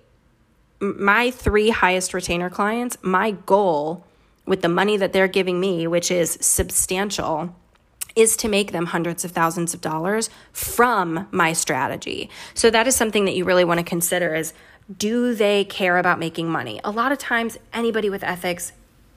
my 0.80 1.30
three 1.30 1.70
highest 1.70 2.12
retainer 2.12 2.50
clients 2.50 2.98
my 3.00 3.30
goal 3.30 4.04
with 4.46 4.62
the 4.62 4.68
money 4.68 4.96
that 4.96 5.12
they're 5.12 5.28
giving 5.28 5.60
me, 5.60 5.86
which 5.86 6.10
is 6.10 6.38
substantial, 6.40 7.54
is 8.16 8.36
to 8.36 8.48
make 8.48 8.72
them 8.72 8.86
hundreds 8.86 9.24
of 9.24 9.32
thousands 9.32 9.74
of 9.74 9.80
dollars 9.80 10.30
from 10.52 11.26
my 11.30 11.52
strategy. 11.52 12.30
So 12.54 12.70
that 12.70 12.86
is 12.86 12.94
something 12.94 13.24
that 13.24 13.34
you 13.34 13.44
really 13.44 13.64
want 13.64 13.80
to 13.80 13.84
consider 13.84 14.34
is 14.34 14.52
do 14.98 15.34
they 15.34 15.64
care 15.64 15.98
about 15.98 16.18
making 16.18 16.48
money? 16.48 16.80
A 16.84 16.90
lot 16.90 17.10
of 17.10 17.18
times 17.18 17.58
anybody 17.72 18.10
with 18.10 18.22
ethics 18.22 18.72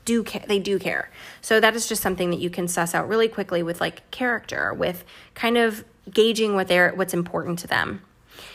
do 0.06 0.24
care 0.24 0.46
they 0.48 0.60
do 0.60 0.80
care. 0.80 1.12
So 1.42 1.60
that 1.60 1.76
is 1.76 1.88
just 1.88 2.02
something 2.02 2.30
that 2.32 2.40
you 2.40 2.50
can 2.50 2.68
suss 2.68 2.96
out 2.96 3.10
really 3.10 3.28
quickly 3.28 3.62
with 3.62 3.82
like 3.82 4.10
character, 4.10 4.74
with 4.74 5.04
kind 5.36 5.58
of 5.58 5.84
gauging 6.10 6.56
what 6.56 6.70
they're 6.70 6.94
what's 6.96 7.14
important 7.14 7.60
to 7.60 7.68
them. 7.68 8.02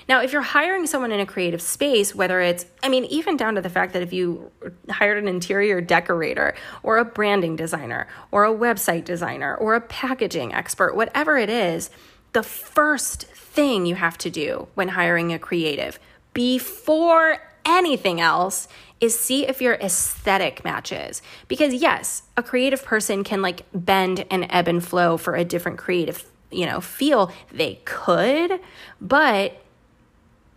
Now, 0.08 0.20
if 0.22 0.32
you're 0.32 0.42
hiring 0.42 0.86
someone 0.86 1.12
in 1.12 1.20
a 1.20 1.26
creative 1.26 1.62
space, 1.62 2.14
whether 2.14 2.40
it's, 2.40 2.66
I 2.82 2.88
mean, 2.88 3.04
even 3.06 3.36
down 3.36 3.54
to 3.54 3.60
the 3.60 3.70
fact 3.70 3.92
that 3.92 4.02
if 4.02 4.12
you 4.12 4.50
hired 4.90 5.18
an 5.18 5.28
interior 5.28 5.80
decorator 5.80 6.54
or 6.82 6.98
a 6.98 7.04
branding 7.04 7.56
designer 7.56 8.06
or 8.30 8.44
a 8.44 8.52
website 8.52 9.04
designer 9.04 9.54
or 9.56 9.74
a 9.74 9.80
packaging 9.80 10.52
expert, 10.52 10.94
whatever 10.94 11.36
it 11.36 11.50
is, 11.50 11.90
the 12.32 12.42
first 12.42 13.24
thing 13.24 13.86
you 13.86 13.94
have 13.94 14.16
to 14.18 14.30
do 14.30 14.68
when 14.74 14.88
hiring 14.88 15.32
a 15.32 15.38
creative 15.38 15.98
before 16.32 17.38
anything 17.64 18.20
else 18.20 18.68
is 19.00 19.18
see 19.18 19.46
if 19.46 19.60
your 19.60 19.74
aesthetic 19.74 20.64
matches. 20.64 21.22
Because 21.48 21.74
yes, 21.74 22.22
a 22.36 22.42
creative 22.42 22.84
person 22.84 23.24
can 23.24 23.42
like 23.42 23.62
bend 23.74 24.24
and 24.30 24.46
ebb 24.48 24.68
and 24.68 24.82
flow 24.82 25.16
for 25.16 25.34
a 25.34 25.44
different 25.44 25.78
creative, 25.78 26.24
you 26.50 26.66
know, 26.66 26.80
feel. 26.80 27.32
They 27.52 27.80
could, 27.84 28.60
but 29.00 29.60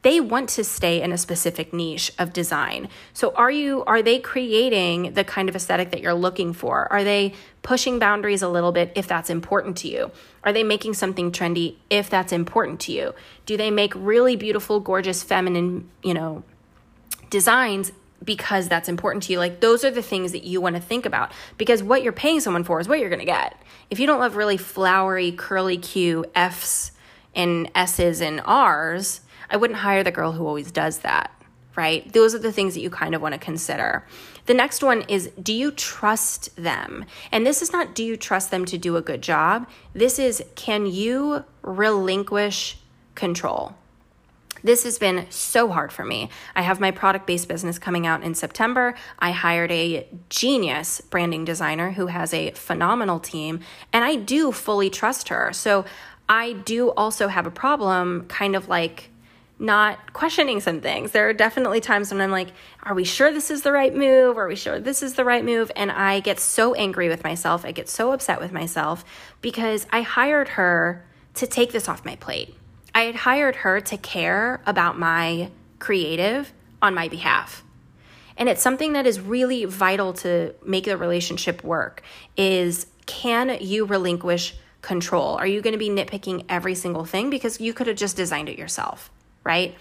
they 0.06 0.22
want 0.22 0.48
to 0.50 0.64
stay 0.64 1.02
in 1.02 1.12
a 1.12 1.18
specific 1.18 1.74
niche 1.74 2.12
of 2.20 2.32
design. 2.32 2.90
So 3.14 3.34
are 3.34 3.50
you 3.50 3.84
are 3.86 4.04
they 4.04 4.20
creating 4.20 5.16
the 5.16 5.24
kind 5.24 5.50
of 5.50 5.56
aesthetic 5.56 5.90
that 5.90 6.02
you're 6.02 6.14
looking 6.14 6.54
for? 6.54 6.88
Are 6.94 7.04
they 7.04 7.34
pushing 7.64 7.98
boundaries 7.98 8.44
a 8.44 8.48
little 8.48 8.72
bit 8.72 8.92
if 8.94 9.08
that's 9.08 9.32
important 9.32 9.78
to 9.78 9.88
you? 9.88 10.12
Are 10.44 10.54
they 10.54 10.62
making 10.62 10.94
something 10.94 11.32
trendy 11.32 11.78
if 11.90 12.08
that's 12.08 12.32
important 12.32 12.82
to 12.82 12.92
you? 12.92 13.16
Do 13.48 13.58
they 13.58 13.72
make 13.72 13.94
really 13.96 14.36
beautiful, 14.36 14.80
gorgeous, 14.80 15.24
feminine, 15.24 15.90
you 16.04 16.14
know, 16.14 16.44
designs 17.32 17.92
because 18.24 18.68
that's 18.68 18.88
important 18.88 19.24
to 19.24 19.32
you. 19.32 19.40
Like 19.40 19.60
those 19.60 19.84
are 19.84 19.92
the 19.92 20.04
things 20.04 20.34
that 20.34 20.44
you 20.44 20.62
want 20.62 20.76
to 20.76 20.82
think 20.82 21.08
about 21.08 21.32
because 21.58 21.82
what 21.82 22.04
you're 22.04 22.14
paying 22.14 22.42
someone 22.42 22.64
for 22.64 22.80
is 22.80 22.88
what 22.88 23.00
you're 23.00 23.10
going 23.10 23.20
to 23.20 23.26
get. 23.26 23.60
If 23.90 24.00
you 24.00 24.06
don't 24.06 24.20
love 24.20 24.36
really 24.36 24.58
flowery, 24.58 25.32
curly 25.32 25.78
Q 25.80 26.26
F's 26.36 26.92
and 27.34 27.72
S's 27.74 28.22
and 28.22 28.42
R's, 28.46 29.22
I 29.50 29.58
wouldn't 29.58 29.80
hire 29.80 30.04
the 30.04 30.12
girl 30.12 30.34
who 30.34 30.46
always 30.46 30.72
does 30.72 31.00
that, 31.00 31.32
right? 31.76 32.12
Those 32.14 32.36
are 32.36 32.40
the 32.40 32.52
things 32.52 32.74
that 32.74 32.82
you 32.82 32.90
kind 32.90 33.16
of 33.16 33.22
want 33.22 33.34
to 33.34 33.40
consider. 33.40 34.06
The 34.46 34.54
next 34.54 34.84
one 34.84 35.02
is 35.04 35.32
do 35.42 35.54
you 35.54 35.72
trust 35.72 36.56
them? 36.56 37.06
And 37.32 37.46
this 37.46 37.62
is 37.62 37.72
not 37.72 37.96
do 37.96 38.04
you 38.04 38.18
trust 38.18 38.52
them 38.52 38.66
to 38.66 38.78
do 38.78 38.96
a 38.98 39.02
good 39.02 39.22
job? 39.22 39.68
This 39.94 40.20
is 40.20 40.44
can 40.56 40.86
you 40.86 41.44
relinquish 41.64 42.78
control? 43.16 43.76
This 44.66 44.84
has 44.84 44.98
been 44.98 45.28
so 45.30 45.70
hard 45.70 45.94
for 45.94 46.04
me. 46.04 46.32
I 46.56 46.64
have 46.64 46.80
my 46.80 46.90
product 46.90 47.28
based 47.28 47.48
business 47.48 47.78
coming 47.78 48.08
out 48.08 48.24
in 48.24 48.34
September. 48.34 48.96
I 49.20 49.30
hired 49.30 49.72
a 49.72 50.08
genius 50.30 51.02
branding 51.02 51.46
designer 51.46 51.92
who 51.92 52.08
has 52.08 52.34
a 52.34 52.50
phenomenal 52.52 53.20
team, 53.20 53.60
and 53.94 54.04
I 54.04 54.16
do 54.16 54.52
fully 54.52 54.90
trust 54.90 55.30
her. 55.30 55.54
So 55.54 55.86
I 56.28 56.54
do 56.54 56.90
also 56.92 57.28
have 57.28 57.46
a 57.46 57.52
problem, 57.52 58.26
kind 58.28 58.56
of 58.56 58.68
like 58.68 59.12
not 59.58 60.14
questioning 60.14 60.60
some 60.60 60.82
things. 60.82 61.12
There 61.12 61.30
are 61.30 61.34
definitely 61.34 61.80
times 61.80 62.12
when 62.12 62.22
I'm 62.22 62.32
like, 62.32 62.50
are 62.84 62.94
we 62.94 63.06
sure 63.06 63.32
this 63.32 63.50
is 63.50 63.62
the 63.62 63.72
right 63.72 63.96
move? 63.96 64.38
Are 64.38 64.48
we 64.48 64.56
sure 64.56 64.80
this 64.80 65.02
is 65.02 65.14
the 65.14 65.24
right 65.24 65.46
move? 65.46 65.72
And 65.76 65.92
I 65.92 66.20
get 66.20 66.40
so 66.40 66.74
angry 66.74 67.08
with 67.08 67.24
myself. 67.24 67.64
I 67.64 67.72
get 67.72 67.88
so 67.88 68.12
upset 68.12 68.42
with 68.42 68.52
myself 68.52 69.06
because 69.42 69.88
I 69.92 70.02
hired 70.02 70.50
her 70.50 71.06
to 71.36 71.48
take 71.48 71.72
this 71.72 71.88
off 71.88 72.06
my 72.06 72.16
plate. 72.18 72.56
I 72.94 73.04
had 73.04 73.16
hired 73.16 73.58
her 73.58 73.82
to 73.82 73.98
care 73.98 74.62
about 74.66 74.98
my 74.98 75.52
creative 75.80 76.52
on 76.82 76.94
my 76.94 77.08
behalf. 77.08 77.64
And 78.38 78.50
it's 78.50 78.62
something 78.62 78.94
that 78.94 79.08
is 79.08 79.20
really 79.20 79.66
vital 79.66 80.14
to 80.14 80.54
make 80.66 80.86
the 80.86 80.98
relationship 80.98 81.64
work 81.64 82.02
is 82.36 82.88
can 83.06 83.58
you 83.62 83.86
relinquish 83.86 84.56
control? 84.82 85.36
Are 85.36 85.48
you 85.48 85.62
going 85.62 85.74
to 85.74 85.80
be 85.80 85.90
nitpicking 85.90 86.46
every 86.50 86.76
single 86.76 87.06
thing 87.06 87.30
because 87.30 87.62
you 87.62 87.74
could 87.74 87.88
have 87.88 87.96
just 87.96 88.18
designed 88.18 88.50
it 88.50 88.58
yourself? 88.58 89.10
Right? 89.46 89.78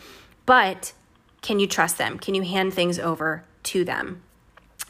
But 0.47 0.93
can 1.43 1.59
you 1.59 1.67
trust 1.67 1.99
them? 1.99 2.21
Can 2.21 2.37
you 2.37 2.43
hand 2.43 2.73
things 2.73 3.01
over 3.01 3.45
to 3.65 3.85
them? 3.85 4.23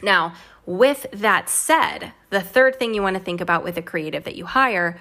Now, 0.03 0.35
with 0.67 1.07
that 1.13 1.49
said, 1.49 2.13
the 2.29 2.43
third 2.43 2.79
thing 2.79 2.93
you 2.93 3.03
want 3.03 3.17
to 3.17 3.23
think 3.23 3.41
about 3.41 3.65
with 3.65 3.79
a 3.79 3.83
creative 3.83 4.25
that 4.25 4.37
you 4.37 4.45
hire 4.45 5.01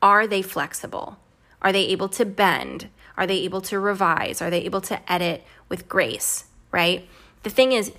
are 0.00 0.26
they 0.26 0.42
flexible? 0.42 1.16
Are 1.62 1.72
they 1.72 1.86
able 1.86 2.10
to 2.10 2.26
bend? 2.26 2.90
Are 3.16 3.26
they 3.26 3.38
able 3.38 3.62
to 3.62 3.80
revise? 3.80 4.42
Are 4.42 4.50
they 4.50 4.60
able 4.62 4.82
to 4.82 5.12
edit 5.12 5.44
with 5.70 5.88
grace, 5.88 6.44
right? 6.70 7.08
The 7.42 7.50
thing 7.50 7.72
is, 7.72 7.90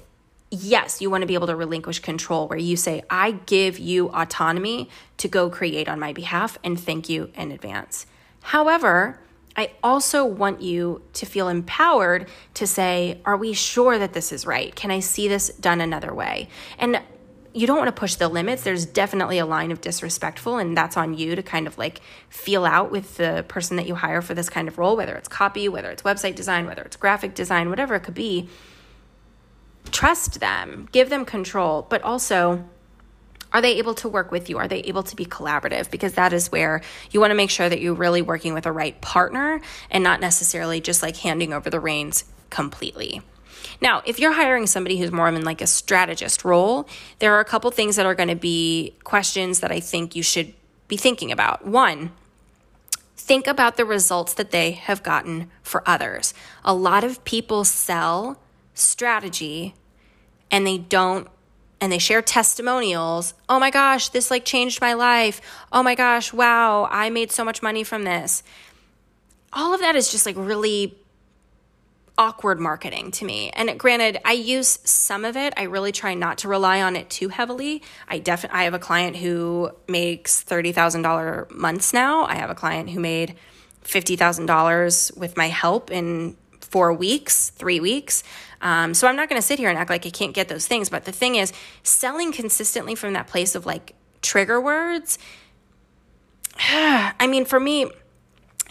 yes, 0.52 1.02
you 1.02 1.10
want 1.10 1.22
to 1.22 1.28
be 1.28 1.34
able 1.34 1.48
to 1.48 1.56
relinquish 1.56 2.00
control 2.00 2.48
where 2.48 2.60
you 2.60 2.78
say, 2.78 3.04
I 3.10 3.32
give 3.32 3.80
you 3.80 4.10
autonomy 4.10 4.90
to 5.18 5.28
go 5.28 5.50
create 5.50 5.90
on 5.90 6.00
my 6.00 6.14
behalf 6.14 6.60
and 6.64 6.80
thank 6.80 7.10
you 7.10 7.32
in 7.34 7.52
advance. 7.52 8.06
However, 8.42 9.20
I 9.58 9.72
also 9.82 10.26
want 10.26 10.62
you 10.62 11.02
to 11.14 11.26
feel 11.26 11.48
empowered 11.48 12.28
to 12.56 12.68
say, 12.68 13.22
Are 13.26 13.38
we 13.38 13.54
sure 13.54 13.98
that 13.98 14.14
this 14.14 14.32
is 14.32 14.46
right? 14.46 14.76
Can 14.76 14.92
I 14.92 15.00
see 15.00 15.28
this 15.28 15.50
done 15.50 15.82
another 15.82 16.14
way? 16.14 16.50
And 16.78 17.02
you 17.56 17.66
don't 17.68 17.78
want 17.78 17.88
to 17.88 17.98
push 17.98 18.16
the 18.16 18.28
limits. 18.28 18.64
There's 18.64 18.86
definitely 18.86 19.40
a 19.40 19.46
line 19.46 19.72
of 19.72 19.80
disrespectful, 19.80 20.58
and 20.58 20.76
that's 20.76 20.98
on 20.98 21.14
you 21.14 21.38
to 21.38 21.42
kind 21.42 21.68
of 21.68 21.78
like 21.78 22.02
feel 22.28 22.66
out 22.66 22.92
with 22.92 23.16
the 23.16 23.46
person 23.48 23.78
that 23.78 23.88
you 23.88 23.96
hire 23.96 24.22
for 24.22 24.34
this 24.34 24.50
kind 24.50 24.68
of 24.68 24.78
role, 24.78 24.98
whether 24.98 25.16
it's 25.16 25.30
copy, 25.30 25.70
whether 25.70 25.90
it's 25.90 26.04
website 26.04 26.36
design, 26.36 26.66
whether 26.66 26.82
it's 26.82 26.98
graphic 26.98 27.34
design, 27.34 27.70
whatever 27.70 27.96
it 27.96 28.02
could 28.02 28.14
be. 28.14 28.50
Trust 29.92 30.42
them, 30.42 30.90
give 30.92 31.10
them 31.10 31.24
control, 31.24 31.88
but 31.90 32.02
also 32.02 32.68
are 33.56 33.62
they 33.62 33.78
able 33.78 33.94
to 33.96 34.10
work 34.10 34.34
with 34.34 34.50
you? 34.50 34.58
Are 34.58 34.68
they 34.68 34.80
able 34.80 35.04
to 35.04 35.16
be 35.16 35.26
collaborative? 35.26 35.90
Because 35.90 36.16
that 36.16 36.34
is 36.34 36.52
where 36.52 36.82
you 37.12 37.22
want 37.22 37.32
to 37.32 37.36
make 37.36 37.50
sure 37.50 37.70
that 37.70 37.80
you're 37.80 37.94
really 37.94 38.22
working 38.22 38.54
with 38.54 38.66
a 38.66 38.72
right 38.72 39.00
partner 39.00 39.62
and 39.90 40.04
not 40.04 40.20
necessarily 40.20 40.82
just 40.82 41.02
like 41.02 41.16
handing 41.16 41.54
over 41.54 41.70
the 41.70 41.80
reins 41.80 42.26
completely. 42.50 43.22
Now, 43.80 44.02
if 44.06 44.20
you're 44.20 44.34
hiring 44.34 44.68
somebody 44.68 44.98
who's 44.98 45.10
more 45.10 45.30
in 45.30 45.42
like 45.46 45.62
a 45.62 45.68
strategist 45.68 46.44
role, 46.44 46.86
there 47.20 47.34
are 47.34 47.40
a 47.40 47.46
couple 47.46 47.72
things 47.72 47.96
that 47.96 48.06
are 48.06 48.14
going 48.14 48.28
to 48.28 48.36
be 48.36 48.94
questions 49.06 49.62
that 49.62 49.72
I 49.72 49.80
think 49.80 50.18
you 50.18 50.22
should 50.22 50.54
be 50.90 50.98
thinking 50.98 51.32
about. 51.32 51.66
One, 51.66 52.12
think 53.16 53.48
about 53.48 53.78
the 53.78 53.86
results 53.86 54.34
that 54.34 54.52
they 54.52 54.72
have 54.72 55.02
gotten 55.02 55.50
for 55.64 55.82
others. 55.88 56.34
A 56.66 56.74
lot 56.74 57.06
of 57.06 57.24
people 57.24 57.64
sell 57.64 58.38
strategy 58.74 59.76
and 60.52 60.68
they 60.68 60.78
don't 60.78 61.30
and 61.86 61.92
they 61.92 62.00
share 62.00 62.24
testimonials. 62.24 63.36
Oh 63.48 63.60
my 63.60 63.70
gosh, 63.70 64.10
this 64.10 64.32
like 64.32 64.44
changed 64.44 64.82
my 64.82 64.94
life. 64.94 65.40
Oh 65.72 65.84
my 65.84 65.94
gosh, 65.94 66.34
wow, 66.34 66.88
I 66.90 67.12
made 67.12 67.32
so 67.32 67.46
much 67.46 67.62
money 67.62 67.84
from 67.84 68.06
this. 68.06 68.42
All 69.54 69.72
of 69.72 69.82
that 69.82 69.96
is 69.96 70.12
just 70.12 70.26
like 70.26 70.36
really 70.36 70.98
awkward 72.18 72.60
marketing 72.60 73.12
to 73.12 73.26
me. 73.26 73.52
And 73.52 73.78
granted, 73.80 74.20
I 74.26 74.32
use 74.32 74.80
some 74.84 75.26
of 75.26 75.38
it. 75.38 75.54
I 75.58 75.64
really 75.64 75.92
try 75.92 76.16
not 76.16 76.40
to 76.40 76.48
rely 76.48 76.82
on 76.82 76.96
it 76.96 77.08
too 77.12 77.30
heavily. 77.30 77.84
I 78.08 78.18
definitely 78.18 78.58
I 78.58 78.64
have 78.64 78.74
a 78.74 78.80
client 78.80 79.18
who 79.18 79.70
makes 79.88 80.44
$30,000 80.44 81.52
months 81.52 81.94
now. 81.94 82.26
I 82.26 82.34
have 82.38 82.50
a 82.50 82.56
client 82.56 82.90
who 82.90 83.00
made 83.00 83.36
$50,000 83.84 85.16
with 85.16 85.38
my 85.38 85.50
help 85.50 85.92
in 85.92 86.36
4 86.66 86.94
weeks, 86.94 87.50
3 87.52 87.80
weeks. 87.80 88.24
Um, 88.62 88.94
so 88.94 89.08
I'm 89.08 89.16
not 89.16 89.30
going 89.30 89.40
to 89.40 89.46
sit 89.46 89.60
here 89.60 89.70
and 89.70 89.78
act 89.78 89.90
like 89.90 90.06
I 90.06 90.10
can't 90.10 90.34
get 90.34 90.48
those 90.48 90.68
things, 90.68 90.90
but 90.90 91.06
the 91.06 91.12
thing 91.12 91.36
is 91.36 91.54
selling 91.84 92.32
consistently 92.32 92.96
from 92.96 93.14
that 93.14 93.28
place 93.28 93.56
of 93.56 93.66
like 93.66 93.94
trigger 94.22 94.60
words 94.60 95.20
I 96.70 97.28
mean, 97.28 97.46
for 97.46 97.60
me, 97.60 97.88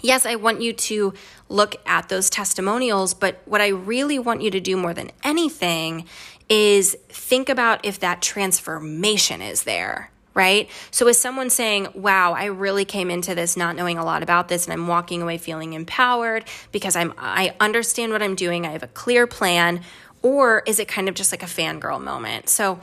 yes, 0.02 0.26
I 0.26 0.36
want 0.36 0.60
you 0.60 0.72
to 0.72 1.14
look 1.48 1.76
at 1.86 2.08
those 2.08 2.30
testimonials, 2.30 3.14
but 3.14 3.42
what 3.44 3.60
I 3.60 3.68
really 3.68 4.18
want 4.18 4.42
you 4.42 4.50
to 4.50 4.60
do 4.60 4.76
more 4.76 4.94
than 4.94 5.10
anything 5.22 6.06
is 6.48 6.96
think 7.08 7.48
about 7.48 7.84
if 7.84 8.00
that 8.00 8.20
transformation 8.22 9.40
is 9.40 9.64
there 9.64 10.10
right? 10.34 10.68
So 10.90 11.06
is 11.08 11.18
someone 11.18 11.48
saying, 11.48 11.88
"Wow, 11.94 12.32
I 12.32 12.46
really 12.46 12.84
came 12.84 13.10
into 13.10 13.34
this 13.34 13.56
not 13.56 13.76
knowing 13.76 13.98
a 13.98 14.04
lot 14.04 14.22
about 14.22 14.48
this 14.48 14.66
and 14.66 14.72
I'm 14.72 14.88
walking 14.88 15.22
away 15.22 15.38
feeling 15.38 15.72
empowered 15.72 16.44
because 16.72 16.96
I'm 16.96 17.14
I 17.18 17.54
understand 17.60 18.12
what 18.12 18.22
I'm 18.22 18.34
doing, 18.34 18.66
I 18.66 18.70
have 18.72 18.82
a 18.82 18.88
clear 18.88 19.26
plan," 19.26 19.82
or 20.22 20.62
is 20.66 20.78
it 20.78 20.88
kind 20.88 21.08
of 21.08 21.14
just 21.14 21.32
like 21.32 21.42
a 21.42 21.46
fangirl 21.46 22.02
moment? 22.02 22.48
So 22.48 22.80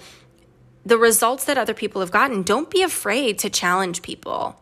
the 0.86 0.98
results 0.98 1.44
that 1.46 1.58
other 1.58 1.74
people 1.74 2.02
have 2.02 2.12
gotten, 2.12 2.42
don't 2.42 2.70
be 2.70 2.82
afraid 2.82 3.38
to 3.40 3.50
challenge 3.50 4.02
people. 4.02 4.60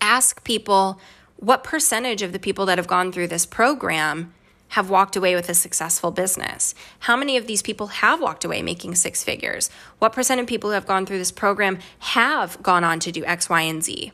Ask 0.00 0.44
people 0.44 1.00
what 1.36 1.62
percentage 1.62 2.22
of 2.22 2.32
the 2.32 2.38
people 2.38 2.64
that 2.66 2.78
have 2.78 2.86
gone 2.86 3.12
through 3.12 3.28
this 3.28 3.44
program 3.44 4.32
have 4.68 4.90
walked 4.90 5.16
away 5.16 5.34
with 5.34 5.48
a 5.48 5.54
successful 5.54 6.10
business? 6.10 6.74
How 7.00 7.16
many 7.16 7.36
of 7.36 7.46
these 7.46 7.62
people 7.62 7.88
have 7.88 8.20
walked 8.20 8.44
away 8.44 8.62
making 8.62 8.94
six 8.94 9.22
figures? 9.22 9.70
What 9.98 10.12
percent 10.12 10.40
of 10.40 10.46
people 10.46 10.70
who 10.70 10.74
have 10.74 10.86
gone 10.86 11.06
through 11.06 11.18
this 11.18 11.32
program 11.32 11.78
have 12.00 12.62
gone 12.62 12.84
on 12.84 13.00
to 13.00 13.12
do 13.12 13.24
X, 13.24 13.48
Y, 13.48 13.60
and 13.62 13.82
Z? 13.82 14.12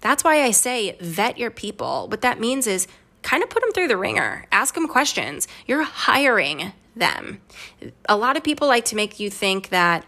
That's 0.00 0.24
why 0.24 0.42
I 0.42 0.50
say 0.50 0.96
vet 1.00 1.38
your 1.38 1.50
people. 1.50 2.08
What 2.08 2.22
that 2.22 2.40
means 2.40 2.66
is 2.66 2.86
kind 3.22 3.42
of 3.42 3.50
put 3.50 3.62
them 3.62 3.72
through 3.72 3.88
the 3.88 3.96
ringer, 3.96 4.46
ask 4.50 4.74
them 4.74 4.88
questions. 4.88 5.46
You're 5.66 5.82
hiring 5.82 6.72
them. 6.96 7.40
A 8.08 8.16
lot 8.16 8.36
of 8.36 8.42
people 8.42 8.66
like 8.66 8.86
to 8.86 8.96
make 8.96 9.20
you 9.20 9.30
think 9.30 9.68
that 9.68 10.06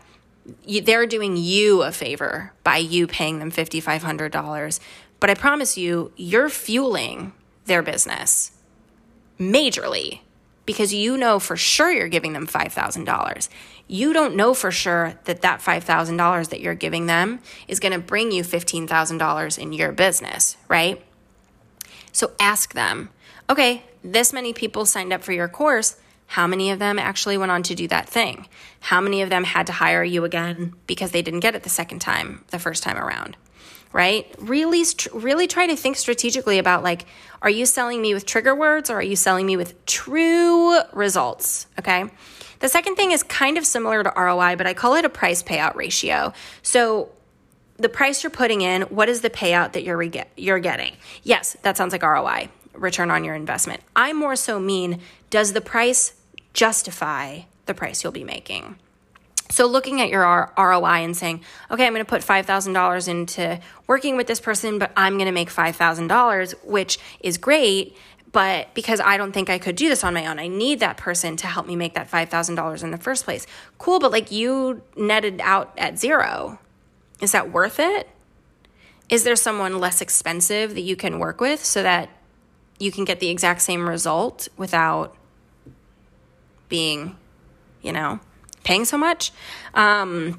they're 0.67 1.07
doing 1.07 1.37
you 1.37 1.83
a 1.83 1.93
favor 1.93 2.53
by 2.65 2.79
you 2.79 3.07
paying 3.07 3.39
them 3.39 3.53
$5,500 3.53 4.81
but 5.23 5.31
I 5.31 5.35
promise 5.35 5.79
you, 5.79 6.11
you're 6.17 6.49
fueling 6.49 7.33
their 7.67 7.81
business 7.81 8.51
majorly 9.43 10.21
because 10.65 10.95
you 10.95 11.17
know 11.17 11.39
for 11.39 11.57
sure 11.57 11.91
you're 11.91 12.09
giving 12.09 12.33
them 12.33 12.47
$5,000. 12.47 13.49
You 13.89 14.13
don't 14.13 14.37
know 14.37 14.55
for 14.55 14.71
sure 14.71 15.15
that 15.25 15.43
that 15.43 15.61
$5,000 15.61 16.49
that 16.51 16.61
you're 16.61 16.75
giving 16.75 17.07
them 17.07 17.41
is 17.69 17.81
going 17.81 17.93
to 17.93 17.99
bring 17.99 18.31
you 18.31 18.43
$15,000 18.43 19.59
in 19.59 19.73
your 19.73 19.93
business, 19.93 20.57
right? 20.69 21.05
So 22.13 22.31
ask 22.39 22.75
them, 22.75 23.11
okay, 23.51 23.83
this 24.05 24.33
many 24.33 24.53
people 24.53 24.87
signed 24.87 25.13
up 25.13 25.23
for 25.23 25.33
your 25.33 25.49
course. 25.49 25.97
How 26.27 26.47
many 26.47 26.71
of 26.71 26.79
them 26.79 26.99
actually 26.99 27.37
went 27.37 27.53
on 27.53 27.63
to 27.65 27.75
do 27.75 27.89
that 27.89 28.09
thing? 28.09 28.47
How 28.81 29.01
many 29.01 29.23
of 29.23 29.31
them 29.31 29.45
had 29.45 29.67
to 29.67 29.73
hire 29.73 30.05
you 30.05 30.25
again 30.25 30.75
because 30.87 31.11
they 31.11 31.23
didn't 31.23 31.41
get 31.41 31.55
it 31.55 31.63
the 31.63 31.69
second 31.69 31.99
time, 31.99 32.45
the 32.51 32.59
first 32.59 32.83
time 32.83 32.97
around? 32.97 33.37
Right? 33.93 34.33
Really, 34.39 34.85
really 35.13 35.47
try 35.47 35.67
to 35.67 35.77
think 35.77 35.97
strategically 35.97 36.59
about 36.59 36.83
like, 36.83 37.07
are 37.43 37.51
you 37.51 37.67
selling 37.67 38.01
me 38.01 38.15
with 38.15 38.27
trigger 38.27 38.55
words 38.55 38.91
or 38.91 38.97
are 38.97 39.03
you 39.03 39.17
selling 39.17 39.47
me 39.47 39.57
with 39.57 39.85
true 39.87 40.79
results? 40.93 41.67
Okay. 41.79 42.09
The 42.61 42.69
second 42.69 42.95
thing 42.95 43.11
is 43.11 43.23
kind 43.25 43.59
of 43.59 43.67
similar 43.67 44.05
to 44.05 44.13
ROI, 44.17 44.57
but 44.57 44.67
I 44.67 44.75
call 44.75 44.95
it 44.95 45.05
a 45.05 45.09
price 45.09 45.43
payout 45.43 45.75
ratio. 45.75 46.33
So 46.63 47.11
the 47.77 47.89
price 47.89 48.23
you're 48.23 48.31
putting 48.31 48.61
in, 48.61 48.83
what 48.83 49.09
is 49.09 49.21
the 49.21 49.31
payout 49.31 49.73
that 49.73 49.83
you're 49.83 49.97
re- 49.97 50.25
you're 50.37 50.61
getting? 50.61 50.93
Yes, 51.25 51.57
that 51.63 51.77
sounds 51.77 51.93
like 51.93 52.03
ROI, 52.03 52.49
return 52.75 53.11
on 53.11 53.25
your 53.25 53.35
investment. 53.35 53.81
I 53.97 54.13
more 54.13 54.37
so 54.37 54.61
mean, 54.61 55.01
does 55.31 55.53
the 55.53 55.61
price 55.61 56.15
justify 56.55 57.43
the 57.67 57.75
price 57.75 58.05
you'll 58.05 58.13
be 58.13 58.25
making? 58.25 58.77
So, 59.53 59.67
looking 59.67 60.01
at 60.01 60.09
your 60.09 60.51
ROI 60.57 61.05
and 61.05 61.15
saying, 61.15 61.43
okay, 61.71 61.87
I'm 61.87 61.93
going 61.93 62.03
to 62.03 62.09
put 62.09 62.23
$5,000 62.23 63.09
into 63.09 63.61
working 63.87 64.17
with 64.17 64.27
this 64.27 64.41
person, 64.41 64.79
but 64.79 64.91
I'm 64.97 65.19
going 65.19 65.27
to 65.27 65.33
make 65.33 65.51
$5,000, 65.51 66.65
which 66.65 66.99
is 67.21 67.37
great. 67.37 67.95
But 68.33 68.73
because 68.73 68.99
I 68.99 69.19
don't 69.19 69.33
think 69.33 69.51
I 69.51 69.59
could 69.59 69.77
do 69.77 69.91
this 69.91 70.05
on 70.05 70.15
my 70.15 70.27
own, 70.27 70.39
I 70.39 70.49
need 70.49 70.81
that 70.81 70.97
person 70.97 71.37
to 71.37 71.47
help 71.47 71.67
me 71.67 71.77
make 71.77 71.93
that 71.93 72.11
$5,000 72.11 72.83
in 72.83 72.93
the 72.93 72.97
first 72.97 73.25
place. 73.25 73.47
Cool, 73.77 74.01
but 74.01 74.11
like 74.11 74.33
you 74.33 74.81
netted 74.97 75.39
out 75.43 75.75
at 75.77 75.99
zero. 75.99 76.59
Is 77.21 77.33
that 77.33 77.53
worth 77.53 77.79
it? 77.79 78.09
Is 79.11 79.25
there 79.25 79.37
someone 79.37 79.79
less 79.79 80.01
expensive 80.01 80.75
that 80.75 80.81
you 80.81 80.97
can 80.97 81.19
work 81.19 81.43
with 81.43 81.63
so 81.63 81.83
that 81.83 82.09
you 82.79 82.91
can 82.91 83.05
get 83.05 83.21
the 83.21 83.29
exact 83.29 83.61
same 83.61 83.87
result 83.87 84.49
without 84.57 85.15
being, 86.71 87.19
you 87.83 87.93
know, 87.93 88.19
paying 88.65 88.85
so 88.85 88.99
much. 88.99 89.33
Um, 89.75 90.39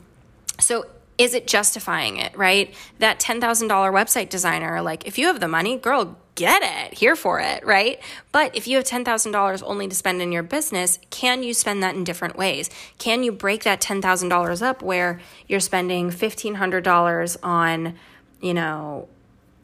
so 0.59 0.85
is 1.17 1.33
it 1.33 1.47
justifying 1.47 2.17
it, 2.17 2.35
right? 2.35 2.73
That 2.99 3.19
$10,000 3.19 3.39
website 3.69 4.29
designer, 4.29 4.81
like 4.81 5.05
if 5.05 5.17
you 5.17 5.27
have 5.27 5.39
the 5.39 5.47
money, 5.47 5.77
girl, 5.77 6.17
get 6.35 6.63
it, 6.63 6.97
here 6.97 7.15
for 7.15 7.39
it, 7.39 7.63
right? 7.65 7.99
But 8.31 8.55
if 8.55 8.67
you 8.67 8.77
have 8.77 8.85
$10,000 8.85 9.63
only 9.65 9.87
to 9.87 9.95
spend 9.95 10.21
in 10.21 10.31
your 10.31 10.43
business, 10.43 10.97
can 11.11 11.43
you 11.43 11.53
spend 11.53 11.83
that 11.83 11.95
in 11.95 12.03
different 12.03 12.35
ways? 12.35 12.69
Can 12.97 13.23
you 13.23 13.31
break 13.31 13.63
that 13.63 13.81
$10,000 13.81 14.61
up 14.61 14.81
where 14.81 15.19
you're 15.47 15.59
spending 15.59 16.09
$1,500 16.09 17.37
on, 17.43 17.95
you 18.41 18.53
know, 18.53 19.07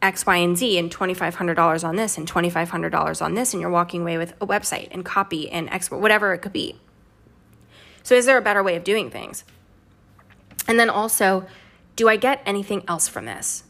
X, 0.01 0.25
Y, 0.25 0.35
and 0.37 0.57
Z 0.57 0.77
and 0.77 0.91
$2,500 0.91 1.83
on 1.83 1.95
this 1.95 2.17
and 2.17 2.31
$2,500 2.31 3.21
on 3.21 3.33
this, 3.33 3.53
and 3.53 3.59
you're 3.59 3.69
walking 3.69 4.01
away 4.01 4.17
with 4.17 4.33
a 4.39 4.47
website 4.47 4.87
and 4.91 5.03
copy 5.03 5.49
and 5.49 5.69
export, 5.69 6.01
whatever 6.01 6.33
it 6.33 6.39
could 6.39 6.53
be. 6.53 6.75
So, 8.09 8.15
is 8.15 8.25
there 8.25 8.39
a 8.39 8.41
better 8.41 8.63
way 8.63 8.75
of 8.75 8.83
doing 8.83 9.11
things? 9.11 9.43
And 10.67 10.79
then 10.79 10.89
also, 10.89 11.45
do 11.95 12.09
I 12.09 12.15
get 12.15 12.41
anything 12.43 12.83
else 12.87 13.07
from 13.07 13.25
this? 13.25 13.65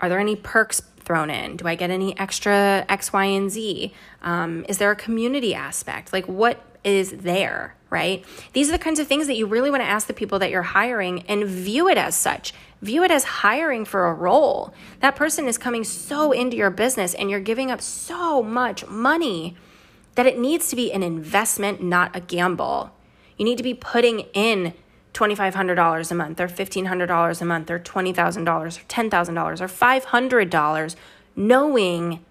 Are 0.00 0.08
there 0.08 0.18
any 0.18 0.34
perks 0.34 0.80
thrown 1.00 1.28
in? 1.28 1.58
Do 1.58 1.68
I 1.68 1.74
get 1.74 1.90
any 1.90 2.18
extra 2.18 2.86
X, 2.88 3.12
Y, 3.12 3.26
and 3.26 3.50
Z? 3.50 3.92
Um, 4.22 4.64
is 4.66 4.78
there 4.78 4.90
a 4.90 4.96
community 4.96 5.54
aspect? 5.54 6.10
Like, 6.10 6.26
what 6.26 6.64
is 6.82 7.10
there, 7.18 7.76
right? 7.90 8.24
These 8.54 8.70
are 8.70 8.72
the 8.72 8.78
kinds 8.78 8.98
of 8.98 9.08
things 9.08 9.26
that 9.26 9.36
you 9.36 9.44
really 9.44 9.70
want 9.70 9.82
to 9.82 9.86
ask 9.86 10.06
the 10.06 10.14
people 10.14 10.38
that 10.38 10.48
you're 10.48 10.62
hiring 10.62 11.24
and 11.28 11.44
view 11.44 11.86
it 11.86 11.98
as 11.98 12.16
such. 12.16 12.54
View 12.80 13.04
it 13.04 13.10
as 13.10 13.24
hiring 13.24 13.84
for 13.84 14.06
a 14.06 14.14
role. 14.14 14.72
That 15.00 15.16
person 15.16 15.46
is 15.46 15.58
coming 15.58 15.84
so 15.84 16.32
into 16.32 16.56
your 16.56 16.70
business 16.70 17.12
and 17.12 17.28
you're 17.28 17.40
giving 17.40 17.70
up 17.70 17.82
so 17.82 18.42
much 18.42 18.86
money 18.86 19.54
that 20.14 20.24
it 20.24 20.38
needs 20.38 20.68
to 20.68 20.76
be 20.76 20.90
an 20.90 21.02
investment, 21.02 21.82
not 21.82 22.16
a 22.16 22.20
gamble. 22.20 22.90
You 23.42 23.44
need 23.44 23.58
to 23.58 23.64
be 23.64 23.74
putting 23.74 24.20
in 24.34 24.72
$2,500 25.14 26.10
a 26.12 26.14
month 26.14 26.38
or 26.38 26.46
$1,500 26.46 27.40
a 27.40 27.44
month 27.44 27.70
or 27.72 27.80
$20,000 27.80 28.46
or 28.48 28.68
$10,000 28.68 29.60
or 29.60 29.66
$500, 29.66 30.96
knowing 31.34 32.24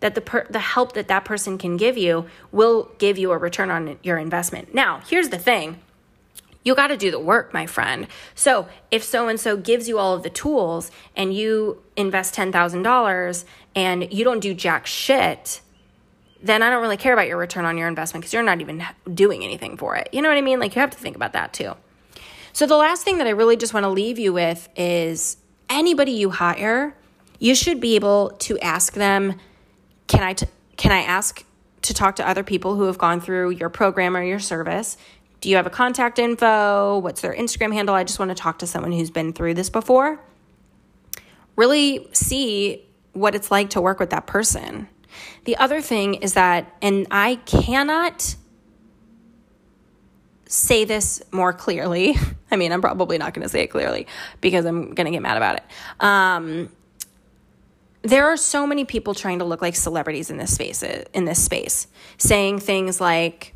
that 0.00 0.16
the, 0.16 0.20
per- 0.20 0.48
the 0.50 0.58
help 0.58 0.94
that 0.94 1.06
that 1.06 1.24
person 1.24 1.56
can 1.56 1.76
give 1.76 1.96
you 1.96 2.26
will 2.50 2.90
give 2.98 3.16
you 3.16 3.30
a 3.30 3.38
return 3.38 3.70
on 3.70 3.96
your 4.02 4.18
investment. 4.18 4.74
Now, 4.74 5.02
here's 5.06 5.28
the 5.28 5.38
thing 5.38 5.78
you 6.64 6.74
got 6.74 6.88
to 6.88 6.96
do 6.96 7.12
the 7.12 7.20
work, 7.20 7.54
my 7.54 7.66
friend. 7.66 8.08
So, 8.34 8.66
if 8.90 9.04
so 9.04 9.28
and 9.28 9.38
so 9.38 9.56
gives 9.56 9.88
you 9.88 10.00
all 10.00 10.14
of 10.14 10.24
the 10.24 10.30
tools 10.30 10.90
and 11.14 11.32
you 11.32 11.80
invest 11.94 12.34
$10,000 12.34 13.44
and 13.76 14.12
you 14.12 14.24
don't 14.24 14.40
do 14.40 14.52
jack 14.52 14.84
shit, 14.84 15.60
then 16.42 16.62
I 16.62 16.70
don't 16.70 16.82
really 16.82 16.96
care 16.96 17.12
about 17.12 17.28
your 17.28 17.38
return 17.38 17.64
on 17.64 17.78
your 17.78 17.88
investment 17.88 18.22
because 18.22 18.32
you're 18.32 18.42
not 18.42 18.60
even 18.60 18.84
doing 19.14 19.44
anything 19.44 19.76
for 19.76 19.96
it. 19.96 20.08
You 20.12 20.22
know 20.22 20.28
what 20.28 20.38
I 20.38 20.42
mean? 20.42 20.58
Like 20.58 20.74
you 20.74 20.80
have 20.80 20.90
to 20.90 20.98
think 20.98 21.16
about 21.16 21.32
that 21.34 21.52
too. 21.52 21.74
So 22.52 22.66
the 22.66 22.76
last 22.76 23.04
thing 23.04 23.18
that 23.18 23.26
I 23.26 23.30
really 23.30 23.56
just 23.56 23.72
want 23.72 23.84
to 23.84 23.90
leave 23.90 24.18
you 24.18 24.32
with 24.32 24.68
is 24.76 25.36
anybody 25.70 26.12
you 26.12 26.30
hire, 26.30 26.94
you 27.38 27.54
should 27.54 27.80
be 27.80 27.94
able 27.94 28.30
to 28.40 28.58
ask 28.58 28.92
them, 28.94 29.38
can 30.06 30.22
I 30.22 30.34
t- 30.34 30.46
can 30.76 30.92
I 30.92 31.02
ask 31.02 31.44
to 31.82 31.94
talk 31.94 32.16
to 32.16 32.28
other 32.28 32.42
people 32.42 32.76
who 32.76 32.84
have 32.84 32.98
gone 32.98 33.20
through 33.20 33.50
your 33.50 33.68
program 33.68 34.16
or 34.16 34.22
your 34.22 34.38
service? 34.38 34.96
Do 35.40 35.48
you 35.48 35.56
have 35.56 35.66
a 35.66 35.70
contact 35.70 36.18
info? 36.18 36.98
What's 36.98 37.20
their 37.20 37.34
Instagram 37.34 37.72
handle? 37.72 37.94
I 37.94 38.04
just 38.04 38.18
want 38.18 38.30
to 38.30 38.34
talk 38.34 38.58
to 38.60 38.66
someone 38.66 38.92
who's 38.92 39.10
been 39.10 39.32
through 39.32 39.54
this 39.54 39.70
before. 39.70 40.20
Really 41.56 42.08
see 42.12 42.86
what 43.12 43.34
it's 43.34 43.50
like 43.50 43.70
to 43.70 43.80
work 43.80 43.98
with 43.98 44.10
that 44.10 44.26
person. 44.26 44.88
The 45.44 45.56
other 45.56 45.80
thing 45.80 46.14
is 46.14 46.34
that, 46.34 46.74
and 46.82 47.06
I 47.10 47.36
cannot 47.46 48.36
say 50.46 50.84
this 50.84 51.22
more 51.32 51.52
clearly. 51.52 52.16
I 52.50 52.56
mean, 52.56 52.72
I'm 52.72 52.80
probably 52.80 53.18
not 53.18 53.34
going 53.34 53.42
to 53.42 53.48
say 53.48 53.62
it 53.62 53.68
clearly 53.68 54.06
because 54.40 54.64
I'm 54.64 54.94
going 54.94 55.06
to 55.06 55.10
get 55.10 55.22
mad 55.22 55.36
about 55.36 55.56
it. 55.56 55.64
Um, 56.00 56.70
there 58.02 58.26
are 58.26 58.36
so 58.36 58.66
many 58.66 58.84
people 58.84 59.14
trying 59.14 59.38
to 59.38 59.44
look 59.44 59.62
like 59.62 59.76
celebrities 59.76 60.30
in 60.30 60.36
this 60.36 60.54
space 60.54 60.82
in 60.82 61.24
this 61.24 61.42
space 61.42 61.86
saying 62.18 62.58
things 62.58 63.00
like 63.00 63.54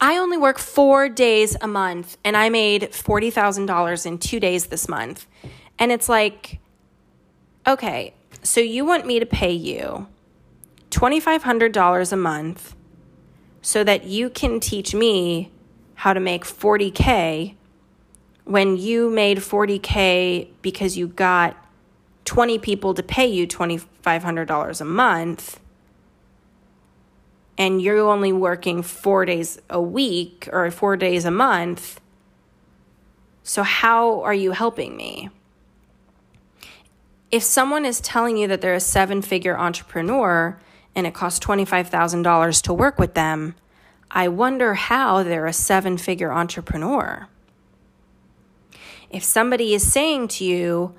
I 0.00 0.16
only 0.16 0.38
work 0.38 0.58
4 0.58 1.10
days 1.10 1.56
a 1.60 1.68
month 1.68 2.16
and 2.24 2.36
I 2.36 2.48
made 2.48 2.82
$40,000 2.90 4.06
in 4.06 4.18
2 4.18 4.40
days 4.40 4.66
this 4.66 4.88
month. 4.88 5.26
And 5.78 5.92
it's 5.92 6.08
like 6.08 6.58
okay, 7.66 8.14
so 8.42 8.60
you 8.60 8.84
want 8.84 9.06
me 9.06 9.20
to 9.20 9.26
pay 9.26 9.52
you 9.52 10.08
$2500 10.92 12.12
a 12.12 12.16
month 12.16 12.76
so 13.62 13.82
that 13.82 14.04
you 14.04 14.28
can 14.28 14.60
teach 14.60 14.94
me 14.94 15.50
how 15.94 16.12
to 16.12 16.20
make 16.20 16.44
40k 16.44 17.54
when 18.44 18.76
you 18.76 19.08
made 19.08 19.38
40k 19.38 20.48
because 20.60 20.96
you 20.96 21.08
got 21.08 21.56
20 22.24 22.58
people 22.58 22.94
to 22.94 23.02
pay 23.02 23.26
you 23.26 23.46
$2,500 23.46 24.80
a 24.80 24.84
month 24.84 25.60
and 27.58 27.80
you're 27.80 27.98
only 27.98 28.32
working 28.32 28.82
four 28.82 29.24
days 29.24 29.60
a 29.70 29.80
week 29.80 30.48
or 30.52 30.70
four 30.70 30.96
days 30.96 31.24
a 31.24 31.30
month. 31.30 32.00
So, 33.42 33.62
how 33.62 34.22
are 34.22 34.34
you 34.34 34.52
helping 34.52 34.96
me? 34.96 35.28
If 37.30 37.42
someone 37.42 37.84
is 37.84 38.00
telling 38.00 38.36
you 38.36 38.48
that 38.48 38.60
they're 38.60 38.74
a 38.74 38.80
seven 38.80 39.22
figure 39.22 39.56
entrepreneur 39.56 40.58
and 40.94 41.06
it 41.06 41.14
costs 41.14 41.44
$25,000 41.44 42.62
to 42.62 42.74
work 42.74 42.98
with 42.98 43.14
them, 43.14 43.54
I 44.10 44.28
wonder 44.28 44.74
how 44.74 45.22
they're 45.22 45.46
a 45.46 45.52
seven 45.52 45.96
figure 45.96 46.32
entrepreneur. 46.32 47.28
If 49.10 49.24
somebody 49.24 49.74
is 49.74 49.90
saying 49.90 50.28
to 50.28 50.44
you, 50.44 50.94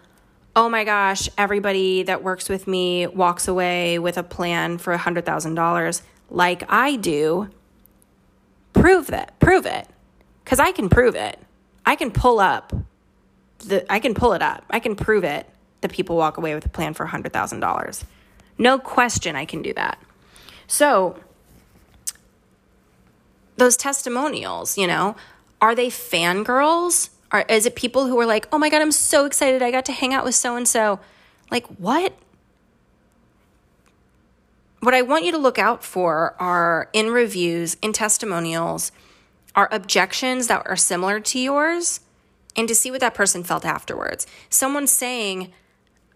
oh 0.55 0.69
my 0.69 0.83
gosh, 0.83 1.29
everybody 1.37 2.03
that 2.03 2.23
works 2.23 2.49
with 2.49 2.67
me 2.67 3.07
walks 3.07 3.47
away 3.47 3.99
with 3.99 4.17
a 4.17 4.23
plan 4.23 4.77
for 4.77 4.95
$100,000 4.95 6.01
like 6.29 6.63
I 6.69 6.95
do, 6.95 7.49
prove 8.73 9.07
that. 9.07 9.39
Prove 9.39 9.65
it. 9.65 9.87
Cuz 10.45 10.59
I 10.59 10.71
can 10.71 10.89
prove 10.89 11.15
it. 11.15 11.39
I 11.85 11.95
can 11.95 12.11
pull 12.11 12.39
up 12.39 12.73
the 13.59 13.91
I 13.91 13.99
can 13.99 14.13
pull 14.13 14.33
it 14.33 14.41
up. 14.41 14.63
I 14.69 14.79
can 14.79 14.95
prove 14.95 15.23
it 15.23 15.47
that 15.81 15.91
people 15.91 16.15
walk 16.15 16.37
away 16.37 16.55
with 16.55 16.65
a 16.65 16.69
plan 16.69 16.93
for 16.93 17.05
$100,000. 17.05 18.03
No 18.57 18.79
question 18.79 19.35
I 19.35 19.45
can 19.45 19.61
do 19.61 19.73
that. 19.73 19.99
So, 20.67 21.19
those 23.57 23.77
testimonials, 23.77 24.77
you 24.77 24.87
know, 24.87 25.15
are 25.61 25.75
they 25.75 25.87
fangirls 25.87 27.09
are, 27.33 27.43
is 27.49 27.65
it 27.65 27.75
people 27.75 28.05
who 28.05 28.19
are 28.19 28.27
like, 28.27 28.47
oh 28.51 28.59
my 28.59 28.69
God, 28.69 28.81
I'm 28.81 28.91
so 28.91 29.25
excited. 29.25 29.63
I 29.63 29.71
got 29.71 29.85
to 29.85 29.91
hang 29.91 30.13
out 30.13 30.23
with 30.23 30.35
so 30.35 30.55
and 30.55 30.67
so? 30.67 30.99
Like, 31.49 31.65
what? 31.79 32.13
What 34.81 34.93
I 34.93 35.01
want 35.01 35.25
you 35.25 35.31
to 35.31 35.37
look 35.39 35.57
out 35.57 35.83
for 35.83 36.35
are 36.39 36.89
in 36.93 37.09
reviews, 37.09 37.75
in 37.81 37.91
testimonials, 37.91 38.91
are 39.55 39.67
objections 39.71 40.45
that 40.47 40.65
are 40.67 40.75
similar 40.75 41.19
to 41.19 41.39
yours, 41.39 42.01
and 42.55 42.67
to 42.67 42.75
see 42.75 42.91
what 42.91 42.99
that 42.99 43.15
person 43.15 43.43
felt 43.43 43.65
afterwards. 43.65 44.27
Someone 44.49 44.85
saying, 44.85 45.51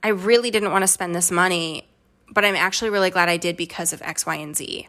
I 0.03 0.09
really 0.09 0.51
didn't 0.51 0.71
want 0.71 0.83
to 0.83 0.87
spend 0.87 1.15
this 1.15 1.31
money, 1.31 1.87
but 2.29 2.45
I'm 2.45 2.55
actually 2.55 2.89
really 2.89 3.09
glad 3.09 3.29
I 3.29 3.37
did 3.37 3.57
because 3.57 3.93
of 3.93 4.01
X, 4.01 4.25
Y, 4.25 4.35
and 4.35 4.55
Z. 4.55 4.87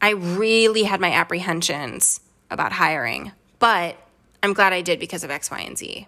I 0.00 0.10
really 0.10 0.82
had 0.82 1.00
my 1.00 1.12
apprehensions 1.12 2.20
about 2.50 2.72
hiring, 2.72 3.32
but 3.58 3.96
I'm 4.42 4.52
glad 4.52 4.72
I 4.72 4.82
did 4.82 5.00
because 5.00 5.24
of 5.24 5.30
X, 5.30 5.50
Y, 5.50 5.60
and 5.60 5.78
Z. 5.78 6.06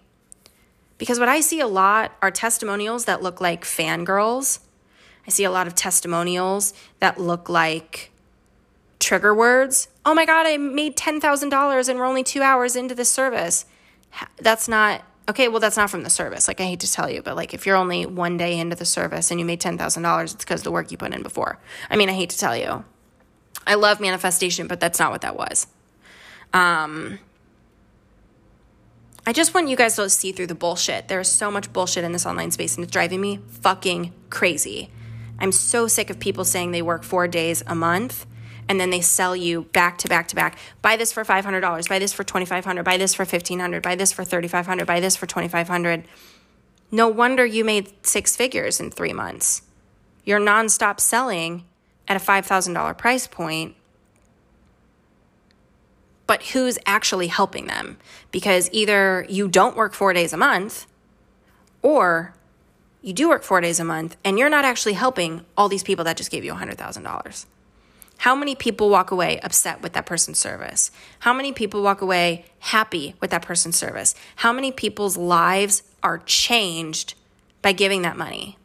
Because 0.99 1.19
what 1.19 1.29
I 1.29 1.41
see 1.41 1.61
a 1.61 1.67
lot 1.67 2.13
are 2.23 2.31
testimonials 2.31 3.05
that 3.05 3.23
look 3.23 3.41
like 3.41 3.65
fangirls. 3.65 4.61
I 5.27 5.31
see 5.31 5.45
a 5.45 5.51
lot 5.51 5.67
of 5.67 5.75
testimonials 5.75 6.73
that 7.01 7.19
look 7.19 7.49
like 7.49 8.13
trigger 8.99 9.35
words. 9.35 9.89
Oh 10.05 10.15
my 10.15 10.25
God, 10.25 10.47
I 10.47 10.57
made 10.57 10.97
$10,000 10.97 11.89
and 11.89 11.99
we're 11.99 12.05
only 12.05 12.23
two 12.23 12.43
hours 12.43 12.77
into 12.77 12.95
the 12.95 13.05
service. 13.05 13.67
That's 14.39 14.69
not, 14.69 15.03
okay, 15.29 15.49
well, 15.49 15.61
that's 15.61 15.77
not 15.77 15.91
from 15.91 16.03
the 16.03 16.11
service. 16.11 16.49
Like, 16.49 16.61
I 16.61 16.65
hate 16.65 16.81
to 16.81 16.93
tell 16.93 17.11
you, 17.11 17.23
but 17.23 17.37
like, 17.37 17.55
if 17.55 17.67
you're 17.67 17.77
only 17.77 18.07
one 18.07 18.37
day 18.37 18.59
into 18.59 18.77
the 18.77 18.85
service 18.85 19.31
and 19.31 19.41
you 19.41 19.47
made 19.47 19.61
$10,000, 19.61 20.25
it's 20.25 20.35
because 20.35 20.63
the 20.63 20.71
work 20.71 20.91
you 20.91 20.97
put 20.97 21.13
in 21.13 21.23
before. 21.23 21.59
I 21.91 21.97
mean, 21.97 22.09
I 22.09 22.13
hate 22.13 22.31
to 22.31 22.39
tell 22.39 22.57
you. 22.57 22.85
I 23.67 23.75
love 23.75 24.01
manifestation, 24.01 24.69
but 24.69 24.79
that's 24.79 24.99
not 24.99 25.11
what 25.11 25.23
that 25.23 25.37
was. 25.37 25.67
Um, 26.53 27.19
I 29.27 29.33
just 29.33 29.55
want 29.55 29.69
you 29.69 29.77
guys 29.77 29.97
to 29.97 30.09
see 30.09 30.31
through 30.31 30.47
the 30.47 30.55
bullshit. 30.55 31.09
There's 31.09 31.29
so 31.29 31.51
much 31.51 31.73
bullshit 31.73 32.05
in 32.05 32.13
this 32.13 32.25
online 32.25 32.53
space 32.53 32.77
and 32.77 32.85
it's 32.85 32.93
driving 32.93 33.21
me 33.21 33.41
fucking 33.49 34.13
crazy. 34.31 34.91
I'm 35.41 35.51
so 35.51 35.89
sick 35.89 36.11
of 36.11 36.21
people 36.21 36.45
saying 36.45 36.71
they 36.71 36.81
work 36.81 37.03
four 37.03 37.27
days 37.27 37.65
a 37.67 37.75
month 37.75 38.25
and 38.69 38.81
then 38.81 38.91
they 38.91 39.01
sell 39.01 39.37
you 39.37 39.63
back 39.73 39.99
to 39.99 40.09
back 40.09 40.29
to 40.29 40.37
back. 40.37 40.59
Buy 40.83 40.97
this 40.97 41.13
for 41.13 41.25
$500, 41.25 41.89
buy 41.89 41.99
this 41.99 42.13
for 42.13 42.25
2,500, 42.25 42.83
buy 42.83 42.97
this 42.97 43.15
for 43.15 43.25
1,500, 43.25 43.83
buy 43.83 43.95
this 43.95 44.13
for 44.13 44.25
3,500, 44.25 44.87
buy 44.87 45.01
this 45.01 45.17
for 45.17 45.27
2,500. 45.27 46.05
No 46.91 47.09
wonder 47.09 47.45
you 47.45 47.65
made 47.65 47.93
six 48.07 48.37
figures 48.37 48.81
in 48.81 48.91
three 48.91 49.13
months. 49.13 49.63
You're 50.25 50.41
nonstop 50.41 51.01
selling 51.01 51.65
at 52.09 52.17
a 52.17 52.21
$5,000 52.21 52.97
price 52.99 53.27
point 53.27 53.77
but 56.27 56.43
who's 56.43 56.79
actually 56.87 57.29
helping 57.29 57.67
them? 57.67 57.99
Because 58.31 58.69
either 58.73 59.27
you 59.29 59.49
don't 59.49 59.77
work 59.77 59.95
four 59.95 60.13
days 60.13 60.33
a 60.33 60.37
month 60.37 60.87
or 61.83 62.35
you 63.01 63.13
do 63.13 63.29
work 63.29 63.45
four 63.45 63.61
days 63.61 63.79
a 63.79 63.85
month 63.85 64.17
and 64.25 64.39
you're 64.39 64.51
not 64.51 64.65
actually 64.65 64.95
helping 64.95 65.45
all 65.57 65.69
these 65.69 65.85
people 65.85 66.05
that 66.05 66.17
just 66.17 66.31
gave 66.31 66.45
you 66.45 66.53
$100,000. 66.53 67.47
How 68.19 68.35
many 68.35 68.55
people 68.55 68.89
walk 68.89 69.11
away 69.11 69.39
upset 69.41 69.83
with 69.83 69.93
that 69.93 70.07
person's 70.07 70.39
service? 70.39 70.91
How 71.21 71.33
many 71.33 71.53
people 71.53 71.83
walk 71.83 72.01
away 72.01 72.47
happy 72.61 73.15
with 73.21 73.31
that 73.31 73.43
person's 73.43 73.77
service? 73.77 74.15
How 74.37 74.53
many 74.53 74.73
people's 74.73 75.17
lives 75.17 75.83
are 76.03 76.19
changed 76.19 77.15
by 77.63 77.73
giving 77.73 78.03
that 78.03 78.17
money? 78.17 78.59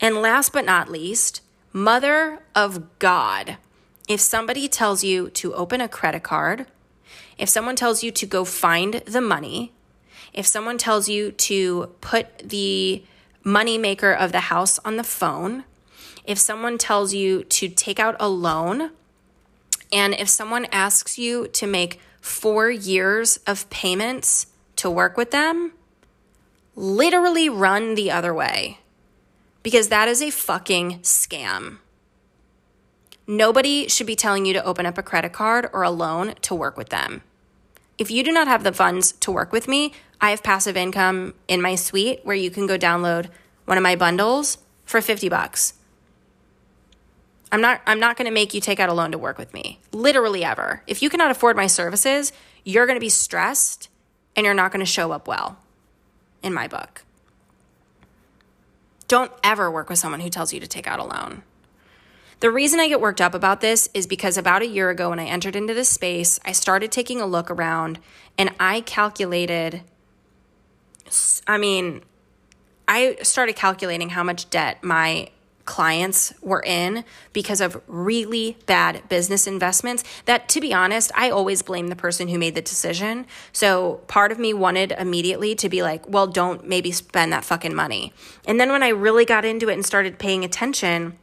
And 0.00 0.16
last 0.16 0.52
but 0.52 0.64
not 0.64 0.90
least, 0.90 1.40
Mother 1.72 2.40
of 2.54 2.98
God 2.98 3.58
if 4.08 4.20
somebody 4.20 4.68
tells 4.68 5.02
you 5.02 5.30
to 5.30 5.54
open 5.54 5.80
a 5.80 5.88
credit 5.88 6.22
card, 6.22 6.66
if 7.38 7.48
someone 7.48 7.76
tells 7.76 8.04
you 8.04 8.10
to 8.12 8.26
go 8.26 8.44
find 8.44 8.94
the 9.04 9.20
money, 9.20 9.72
if 10.32 10.46
someone 10.46 10.78
tells 10.78 11.08
you 11.08 11.32
to 11.32 11.92
put 12.00 12.38
the 12.38 13.02
money 13.42 13.78
maker 13.78 14.12
of 14.12 14.32
the 14.32 14.40
house 14.40 14.78
on 14.84 14.96
the 14.96 15.04
phone, 15.04 15.64
if 16.26 16.38
someone 16.38 16.78
tells 16.78 17.14
you 17.14 17.44
to 17.44 17.68
take 17.68 17.98
out 17.98 18.16
a 18.18 18.28
loan, 18.28 18.90
and 19.92 20.14
if 20.14 20.28
someone 20.28 20.66
asks 20.66 21.18
you 21.18 21.48
to 21.48 21.66
make 21.66 22.00
four 22.20 22.70
years 22.70 23.38
of 23.46 23.68
payments 23.70 24.46
to 24.76 24.90
work 24.90 25.16
with 25.16 25.30
them, 25.30 25.72
literally 26.74 27.48
run 27.48 27.94
the 27.94 28.10
other 28.10 28.34
way 28.34 28.78
because 29.62 29.88
that 29.88 30.06
is 30.06 30.22
a 30.22 30.30
fucking 30.30 31.00
scam. 31.00 31.78
Nobody 33.26 33.88
should 33.88 34.06
be 34.06 34.14
telling 34.14 34.46
you 34.46 34.52
to 34.52 34.64
open 34.64 34.86
up 34.86 34.98
a 34.98 35.02
credit 35.02 35.32
card 35.32 35.68
or 35.72 35.82
a 35.82 35.90
loan 35.90 36.34
to 36.42 36.54
work 36.54 36.76
with 36.76 36.90
them. 36.90 37.22
If 37.98 38.10
you 38.10 38.22
do 38.22 38.30
not 38.30 38.46
have 38.46 38.62
the 38.62 38.72
funds 38.72 39.12
to 39.12 39.32
work 39.32 39.52
with 39.52 39.66
me, 39.66 39.92
I 40.20 40.30
have 40.30 40.42
passive 40.42 40.76
income 40.76 41.34
in 41.48 41.60
my 41.60 41.74
suite 41.74 42.20
where 42.22 42.36
you 42.36 42.50
can 42.50 42.66
go 42.66 42.78
download 42.78 43.28
one 43.64 43.76
of 43.76 43.82
my 43.82 43.96
bundles 43.96 44.58
for 44.84 45.00
50 45.00 45.28
bucks. 45.28 45.74
I'm 47.52 47.60
not 47.60 47.80
I'm 47.86 48.00
not 48.00 48.16
going 48.16 48.26
to 48.26 48.32
make 48.34 48.54
you 48.54 48.60
take 48.60 48.80
out 48.80 48.88
a 48.88 48.92
loan 48.92 49.12
to 49.12 49.18
work 49.18 49.38
with 49.38 49.54
me. 49.54 49.80
Literally 49.92 50.44
ever. 50.44 50.82
If 50.86 51.02
you 51.02 51.08
cannot 51.08 51.30
afford 51.30 51.56
my 51.56 51.66
services, 51.66 52.32
you're 52.64 52.86
going 52.86 52.96
to 52.96 53.00
be 53.00 53.08
stressed 53.08 53.88
and 54.34 54.44
you're 54.44 54.54
not 54.54 54.72
going 54.72 54.84
to 54.84 54.90
show 54.90 55.12
up 55.12 55.28
well 55.28 55.58
in 56.42 56.52
my 56.52 56.66
book. 56.66 57.02
Don't 59.08 59.32
ever 59.44 59.70
work 59.70 59.88
with 59.88 59.98
someone 59.98 60.20
who 60.20 60.28
tells 60.30 60.52
you 60.52 60.60
to 60.60 60.66
take 60.66 60.86
out 60.86 60.98
a 60.98 61.04
loan. 61.04 61.42
The 62.40 62.50
reason 62.50 62.80
I 62.80 62.88
get 62.88 63.00
worked 63.00 63.20
up 63.20 63.34
about 63.34 63.60
this 63.60 63.88
is 63.94 64.06
because 64.06 64.36
about 64.36 64.60
a 64.60 64.66
year 64.66 64.90
ago, 64.90 65.10
when 65.10 65.18
I 65.18 65.24
entered 65.24 65.56
into 65.56 65.72
this 65.72 65.88
space, 65.88 66.38
I 66.44 66.52
started 66.52 66.92
taking 66.92 67.20
a 67.20 67.26
look 67.26 67.50
around 67.50 67.98
and 68.36 68.50
I 68.60 68.82
calculated. 68.82 69.82
I 71.46 71.56
mean, 71.56 72.02
I 72.86 73.16
started 73.22 73.56
calculating 73.56 74.10
how 74.10 74.22
much 74.22 74.50
debt 74.50 74.84
my 74.84 75.30
clients 75.66 76.32
were 76.40 76.62
in 76.62 77.04
because 77.32 77.60
of 77.60 77.80
really 77.86 78.56
bad 78.66 79.06
business 79.08 79.46
investments 79.46 80.04
that 80.24 80.48
to 80.48 80.60
be 80.60 80.72
honest 80.72 81.10
I 81.14 81.30
always 81.30 81.62
blame 81.62 81.88
the 81.88 81.96
person 81.96 82.28
who 82.28 82.38
made 82.38 82.54
the 82.54 82.62
decision. 82.62 83.26
So 83.52 84.00
part 84.06 84.32
of 84.32 84.38
me 84.38 84.54
wanted 84.54 84.92
immediately 84.92 85.54
to 85.56 85.68
be 85.68 85.82
like, 85.82 86.08
well 86.08 86.26
don't 86.26 86.66
maybe 86.66 86.92
spend 86.92 87.32
that 87.32 87.44
fucking 87.44 87.74
money. 87.74 88.12
And 88.46 88.58
then 88.58 88.70
when 88.70 88.82
I 88.82 88.88
really 88.88 89.24
got 89.24 89.44
into 89.44 89.68
it 89.68 89.74
and 89.74 89.84
started 89.84 90.18
paying 90.18 90.44
attention, 90.44 91.18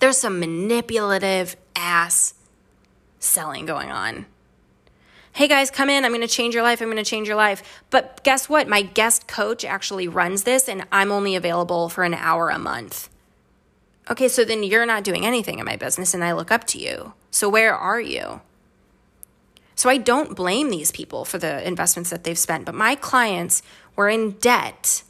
there's 0.00 0.18
some 0.18 0.40
manipulative 0.40 1.56
ass 1.76 2.34
selling 3.18 3.66
going 3.66 3.90
on. 3.90 4.26
Hey 5.34 5.48
guys, 5.48 5.70
come 5.70 5.88
in. 5.88 6.04
I'm 6.04 6.10
going 6.10 6.20
to 6.20 6.28
change 6.28 6.54
your 6.54 6.62
life. 6.62 6.82
I'm 6.82 6.88
going 6.88 7.02
to 7.02 7.08
change 7.08 7.26
your 7.26 7.38
life. 7.38 7.82
But 7.88 8.22
guess 8.22 8.50
what? 8.50 8.68
My 8.68 8.82
guest 8.82 9.26
coach 9.26 9.64
actually 9.64 10.06
runs 10.06 10.42
this 10.42 10.68
and 10.68 10.86
I'm 10.92 11.10
only 11.10 11.36
available 11.36 11.88
for 11.88 12.04
an 12.04 12.12
hour 12.12 12.50
a 12.50 12.58
month. 12.58 13.08
Okay, 14.10 14.28
so 14.28 14.44
then 14.44 14.62
you're 14.62 14.86
not 14.86 15.04
doing 15.04 15.24
anything 15.24 15.58
in 15.58 15.64
my 15.64 15.76
business 15.76 16.14
and 16.14 16.24
I 16.24 16.32
look 16.32 16.50
up 16.50 16.64
to 16.68 16.78
you. 16.78 17.12
So 17.30 17.48
where 17.48 17.74
are 17.74 18.00
you? 18.00 18.40
So 19.74 19.88
I 19.88 19.96
don't 19.96 20.36
blame 20.36 20.70
these 20.70 20.90
people 20.90 21.24
for 21.24 21.38
the 21.38 21.66
investments 21.66 22.10
that 22.10 22.24
they've 22.24 22.38
spent, 22.38 22.66
but 22.66 22.74
my 22.74 22.94
clients 22.94 23.62
were 23.96 24.08
in 24.08 24.32
debt 24.32 25.02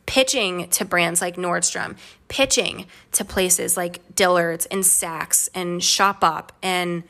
pitching 0.07 0.69
to 0.71 0.85
brands 0.85 1.21
like 1.21 1.37
Nordstrom, 1.37 1.97
pitching 2.29 2.87
to 3.13 3.25
places 3.25 3.77
like 3.77 4.15
Dillard's 4.15 4.67
and 4.67 4.83
Saks 4.83 5.49
and 5.55 5.81
Shopbop 5.81 6.49
and 6.63 7.05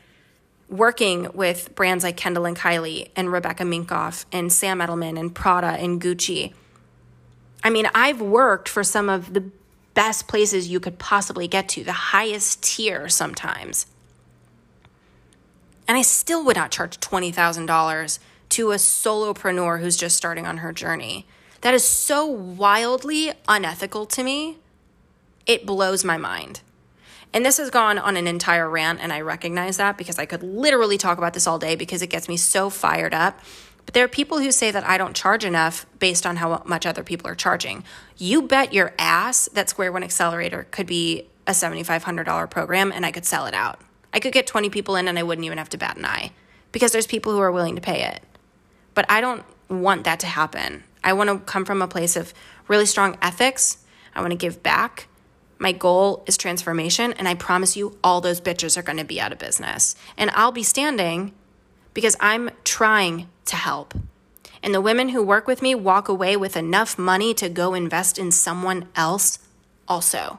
working 0.68 1.28
with 1.34 1.74
brands 1.74 2.04
like 2.04 2.16
Kendall 2.16 2.46
and 2.46 2.56
Kylie 2.56 3.10
and 3.16 3.30
Rebecca 3.32 3.64
Minkoff 3.64 4.24
and 4.32 4.52
Sam 4.52 4.80
Edelman 4.80 5.18
and 5.18 5.34
Prada 5.34 5.68
and 5.68 6.00
Gucci. 6.00 6.52
I 7.62 7.70
mean, 7.70 7.88
I've 7.94 8.20
worked 8.20 8.68
for 8.68 8.82
some 8.82 9.08
of 9.08 9.34
the 9.34 9.50
best 9.94 10.28
places 10.28 10.68
you 10.68 10.80
could 10.80 10.98
possibly 10.98 11.48
get 11.48 11.68
to, 11.70 11.84
the 11.84 11.92
highest 11.92 12.62
tier 12.62 13.08
sometimes. 13.08 13.86
And 15.86 15.96
I 15.96 16.02
still 16.02 16.44
would 16.44 16.56
not 16.56 16.70
charge 16.70 16.98
$20,000 16.98 18.18
to 18.50 18.72
a 18.72 18.76
solopreneur 18.76 19.80
who's 19.80 19.96
just 19.96 20.16
starting 20.16 20.46
on 20.46 20.58
her 20.58 20.72
journey. 20.72 21.26
That 21.60 21.74
is 21.74 21.84
so 21.84 22.26
wildly 22.26 23.32
unethical 23.48 24.06
to 24.06 24.22
me. 24.22 24.58
It 25.46 25.66
blows 25.66 26.04
my 26.04 26.16
mind. 26.16 26.60
And 27.34 27.44
this 27.44 27.56
has 27.56 27.68
gone 27.68 27.98
on 27.98 28.16
an 28.16 28.28
entire 28.28 28.70
rant, 28.70 29.00
and 29.02 29.12
I 29.12 29.20
recognize 29.20 29.76
that 29.78 29.98
because 29.98 30.20
I 30.20 30.24
could 30.24 30.44
literally 30.44 30.96
talk 30.96 31.18
about 31.18 31.34
this 31.34 31.48
all 31.48 31.58
day 31.58 31.74
because 31.74 32.00
it 32.00 32.06
gets 32.06 32.28
me 32.28 32.36
so 32.36 32.70
fired 32.70 33.12
up. 33.12 33.40
But 33.84 33.92
there 33.92 34.04
are 34.04 34.08
people 34.08 34.38
who 34.38 34.52
say 34.52 34.70
that 34.70 34.84
I 34.84 34.96
don't 34.96 35.16
charge 35.16 35.44
enough 35.44 35.84
based 35.98 36.26
on 36.26 36.36
how 36.36 36.62
much 36.64 36.86
other 36.86 37.02
people 37.02 37.28
are 37.28 37.34
charging. 37.34 37.82
You 38.16 38.42
bet 38.42 38.72
your 38.72 38.94
ass 39.00 39.48
that 39.52 39.68
Square 39.68 39.90
One 39.92 40.04
Accelerator 40.04 40.68
could 40.70 40.86
be 40.86 41.26
a 41.46 41.50
$7,500 41.50 42.48
program 42.48 42.92
and 42.92 43.04
I 43.04 43.10
could 43.10 43.26
sell 43.26 43.46
it 43.46 43.52
out. 43.52 43.80
I 44.12 44.20
could 44.20 44.32
get 44.32 44.46
20 44.46 44.70
people 44.70 44.96
in 44.96 45.08
and 45.08 45.18
I 45.18 45.24
wouldn't 45.24 45.44
even 45.44 45.58
have 45.58 45.68
to 45.70 45.76
bat 45.76 45.96
an 45.98 46.04
eye 46.06 46.30
because 46.72 46.92
there's 46.92 47.06
people 47.06 47.32
who 47.32 47.40
are 47.40 47.52
willing 47.52 47.74
to 47.74 47.82
pay 47.82 48.04
it. 48.04 48.22
But 48.94 49.04
I 49.10 49.20
don't 49.20 49.44
want 49.68 50.04
that 50.04 50.20
to 50.20 50.26
happen. 50.26 50.84
I 51.02 51.12
want 51.12 51.28
to 51.28 51.38
come 51.40 51.64
from 51.64 51.82
a 51.82 51.88
place 51.88 52.16
of 52.16 52.32
really 52.68 52.86
strong 52.86 53.18
ethics. 53.20 53.78
I 54.14 54.20
want 54.20 54.30
to 54.30 54.38
give 54.38 54.62
back. 54.62 55.08
My 55.64 55.72
goal 55.72 56.24
is 56.26 56.36
transformation, 56.36 57.14
and 57.14 57.26
I 57.26 57.36
promise 57.36 57.74
you, 57.74 57.96
all 58.04 58.20
those 58.20 58.38
bitches 58.38 58.76
are 58.76 58.82
going 58.82 58.98
to 58.98 59.04
be 59.04 59.18
out 59.18 59.32
of 59.32 59.38
business. 59.38 59.96
And 60.18 60.28
I'll 60.34 60.52
be 60.52 60.62
standing 60.62 61.32
because 61.94 62.16
I'm 62.20 62.50
trying 62.64 63.30
to 63.46 63.56
help. 63.56 63.94
And 64.62 64.74
the 64.74 64.82
women 64.82 65.08
who 65.08 65.22
work 65.22 65.46
with 65.46 65.62
me 65.62 65.74
walk 65.74 66.06
away 66.06 66.36
with 66.36 66.54
enough 66.54 66.98
money 66.98 67.32
to 67.32 67.48
go 67.48 67.72
invest 67.72 68.18
in 68.18 68.30
someone 68.30 68.88
else 68.94 69.38
also, 69.88 70.38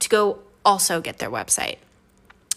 to 0.00 0.08
go 0.08 0.40
also 0.64 1.00
get 1.00 1.18
their 1.18 1.30
website, 1.30 1.78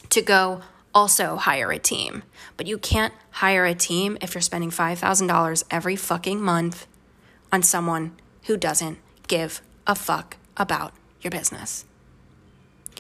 to 0.10 0.24
go 0.24 0.62
also 0.96 1.36
hire 1.36 1.72
a 1.72 1.78
team. 1.78 2.24
But 2.58 2.66
you 2.66 2.80
can't 2.80 3.14
hire 3.30 3.66
a 3.66 3.76
team 3.76 4.18
if 4.20 4.34
you're 4.34 4.42
spending 4.42 4.72
$5,000 4.72 5.64
every 5.70 5.96
fucking 5.96 6.42
month 6.42 6.88
on 7.52 7.62
someone 7.62 8.14
who 8.46 8.58
doesn't 8.58 8.98
give 9.28 9.62
a 9.86 9.94
fuck 9.94 10.38
about 10.58 10.94
your 11.22 11.30
business. 11.30 11.86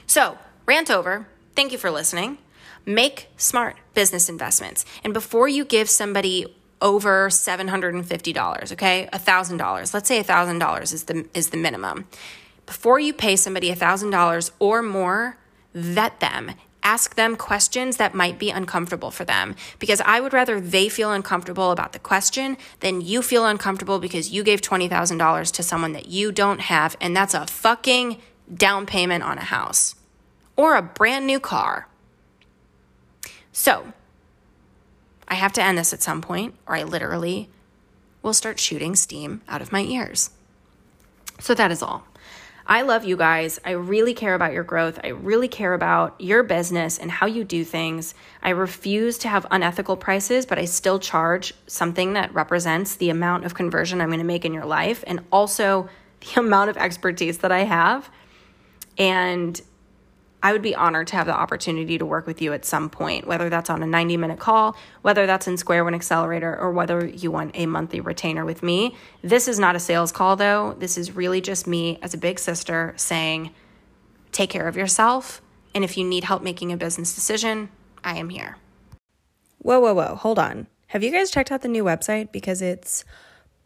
So, 0.09 0.39
rant 0.65 0.89
over. 0.89 1.27
Thank 1.55 1.71
you 1.71 1.77
for 1.77 1.91
listening. 1.91 2.39
Make 2.83 3.27
smart 3.37 3.77
business 3.93 4.27
investments. 4.27 4.83
And 5.03 5.13
before 5.13 5.47
you 5.47 5.63
give 5.63 5.87
somebody 5.87 6.47
over 6.81 7.29
$750, 7.29 8.71
okay? 8.71 9.07
$1,000. 9.13 9.93
Let's 9.93 10.07
say 10.07 10.23
$1,000 10.23 10.93
is 10.93 11.03
the 11.03 11.27
is 11.35 11.51
the 11.51 11.57
minimum. 11.57 12.07
Before 12.65 12.99
you 12.99 13.13
pay 13.13 13.35
somebody 13.35 13.71
$1,000 13.71 14.51
or 14.57 14.81
more, 14.81 15.37
vet 15.75 16.19
them 16.19 16.53
ask 16.81 17.15
them 17.15 17.35
questions 17.35 17.97
that 17.97 18.15
might 18.15 18.39
be 18.39 18.49
uncomfortable 18.49 19.11
for 19.11 19.25
them 19.25 19.53
because 19.79 20.01
I 20.05 20.21
would 20.21 20.31
rather 20.31 20.61
they 20.61 20.87
feel 20.87 21.11
uncomfortable 21.11 21.71
about 21.71 21.91
the 21.91 21.99
question 21.99 22.57
than 22.79 23.01
you 23.01 23.21
feel 23.21 23.45
uncomfortable 23.45 23.99
because 23.99 24.31
you 24.31 24.45
gave 24.45 24.61
$20,000 24.61 25.51
to 25.51 25.61
someone 25.61 25.91
that 25.91 26.07
you 26.07 26.31
don't 26.31 26.61
have 26.61 26.95
and 27.01 27.15
that's 27.15 27.33
a 27.33 27.45
fucking 27.45 28.21
down 28.55 28.85
payment 28.85 29.25
on 29.25 29.37
a 29.37 29.43
house 29.43 29.93
or 30.59 30.75
a 30.75 30.81
brand 30.81 31.25
new 31.25 31.39
car. 31.39 31.87
So, 33.53 33.93
I 35.25 35.35
have 35.35 35.53
to 35.53 35.63
end 35.63 35.77
this 35.77 35.93
at 35.93 36.01
some 36.01 36.21
point 36.21 36.53
or 36.67 36.75
I 36.75 36.83
literally 36.83 37.47
will 38.21 38.33
start 38.33 38.59
shooting 38.59 38.93
steam 38.93 39.41
out 39.47 39.61
of 39.61 39.71
my 39.71 39.83
ears. 39.83 40.31
So 41.39 41.53
that 41.53 41.71
is 41.71 41.81
all. 41.81 42.03
I 42.67 42.81
love 42.81 43.05
you 43.05 43.15
guys. 43.15 43.57
I 43.63 43.71
really 43.71 44.13
care 44.13 44.35
about 44.35 44.51
your 44.51 44.65
growth. 44.65 44.99
I 45.01 45.07
really 45.07 45.47
care 45.47 45.73
about 45.73 46.19
your 46.19 46.43
business 46.43 46.97
and 46.97 47.09
how 47.09 47.25
you 47.25 47.45
do 47.45 47.63
things. 47.63 48.13
I 48.43 48.49
refuse 48.49 49.17
to 49.19 49.29
have 49.29 49.47
unethical 49.51 49.95
prices, 49.95 50.45
but 50.45 50.59
I 50.59 50.65
still 50.65 50.99
charge 50.99 51.53
something 51.67 52.13
that 52.13 52.33
represents 52.33 52.97
the 52.97 53.11
amount 53.11 53.45
of 53.45 53.53
conversion 53.53 54.01
I'm 54.01 54.09
going 54.09 54.19
to 54.19 54.25
make 54.25 54.43
in 54.43 54.53
your 54.53 54.65
life 54.65 55.05
and 55.07 55.21
also 55.31 55.87
the 56.19 56.39
amount 56.41 56.69
of 56.69 56.75
expertise 56.75 57.37
that 57.37 57.51
I 57.53 57.63
have. 57.63 58.09
And 58.97 59.59
I 60.41 60.53
would 60.53 60.61
be 60.61 60.73
honored 60.73 61.07
to 61.07 61.15
have 61.17 61.27
the 61.27 61.35
opportunity 61.35 61.97
to 61.97 62.05
work 62.05 62.25
with 62.25 62.41
you 62.41 62.53
at 62.53 62.63
some 62.63 62.89
point, 62.89 63.27
whether 63.27 63.49
that's 63.49 63.69
on 63.69 63.83
a 63.83 63.85
90 63.85 64.17
minute 64.17 64.39
call, 64.39 64.77
whether 65.01 65.25
that's 65.25 65.47
in 65.47 65.57
Square 65.57 65.83
One 65.83 65.93
Accelerator, 65.93 66.57
or 66.57 66.71
whether 66.71 67.05
you 67.05 67.29
want 67.29 67.51
a 67.55 67.65
monthly 67.65 67.99
retainer 67.99 68.45
with 68.45 68.63
me. 68.63 68.95
This 69.21 69.47
is 69.47 69.59
not 69.59 69.75
a 69.75 69.79
sales 69.79 70.11
call, 70.11 70.35
though. 70.35 70.75
This 70.79 70.97
is 70.97 71.15
really 71.15 71.41
just 71.41 71.67
me 71.67 71.99
as 72.01 72.13
a 72.13 72.17
big 72.17 72.39
sister 72.39 72.93
saying, 72.95 73.51
take 74.31 74.49
care 74.49 74.67
of 74.67 74.77
yourself. 74.77 75.41
And 75.75 75.83
if 75.83 75.97
you 75.97 76.05
need 76.05 76.23
help 76.23 76.41
making 76.41 76.71
a 76.71 76.77
business 76.77 77.13
decision, 77.13 77.69
I 78.03 78.17
am 78.17 78.29
here. 78.29 78.57
Whoa, 79.59 79.79
whoa, 79.79 79.93
whoa. 79.93 80.15
Hold 80.15 80.39
on. 80.39 80.67
Have 80.87 81.03
you 81.03 81.11
guys 81.11 81.29
checked 81.29 81.51
out 81.51 81.61
the 81.61 81.67
new 81.67 81.83
website? 81.83 82.31
Because 82.31 82.61
it's 82.61 83.03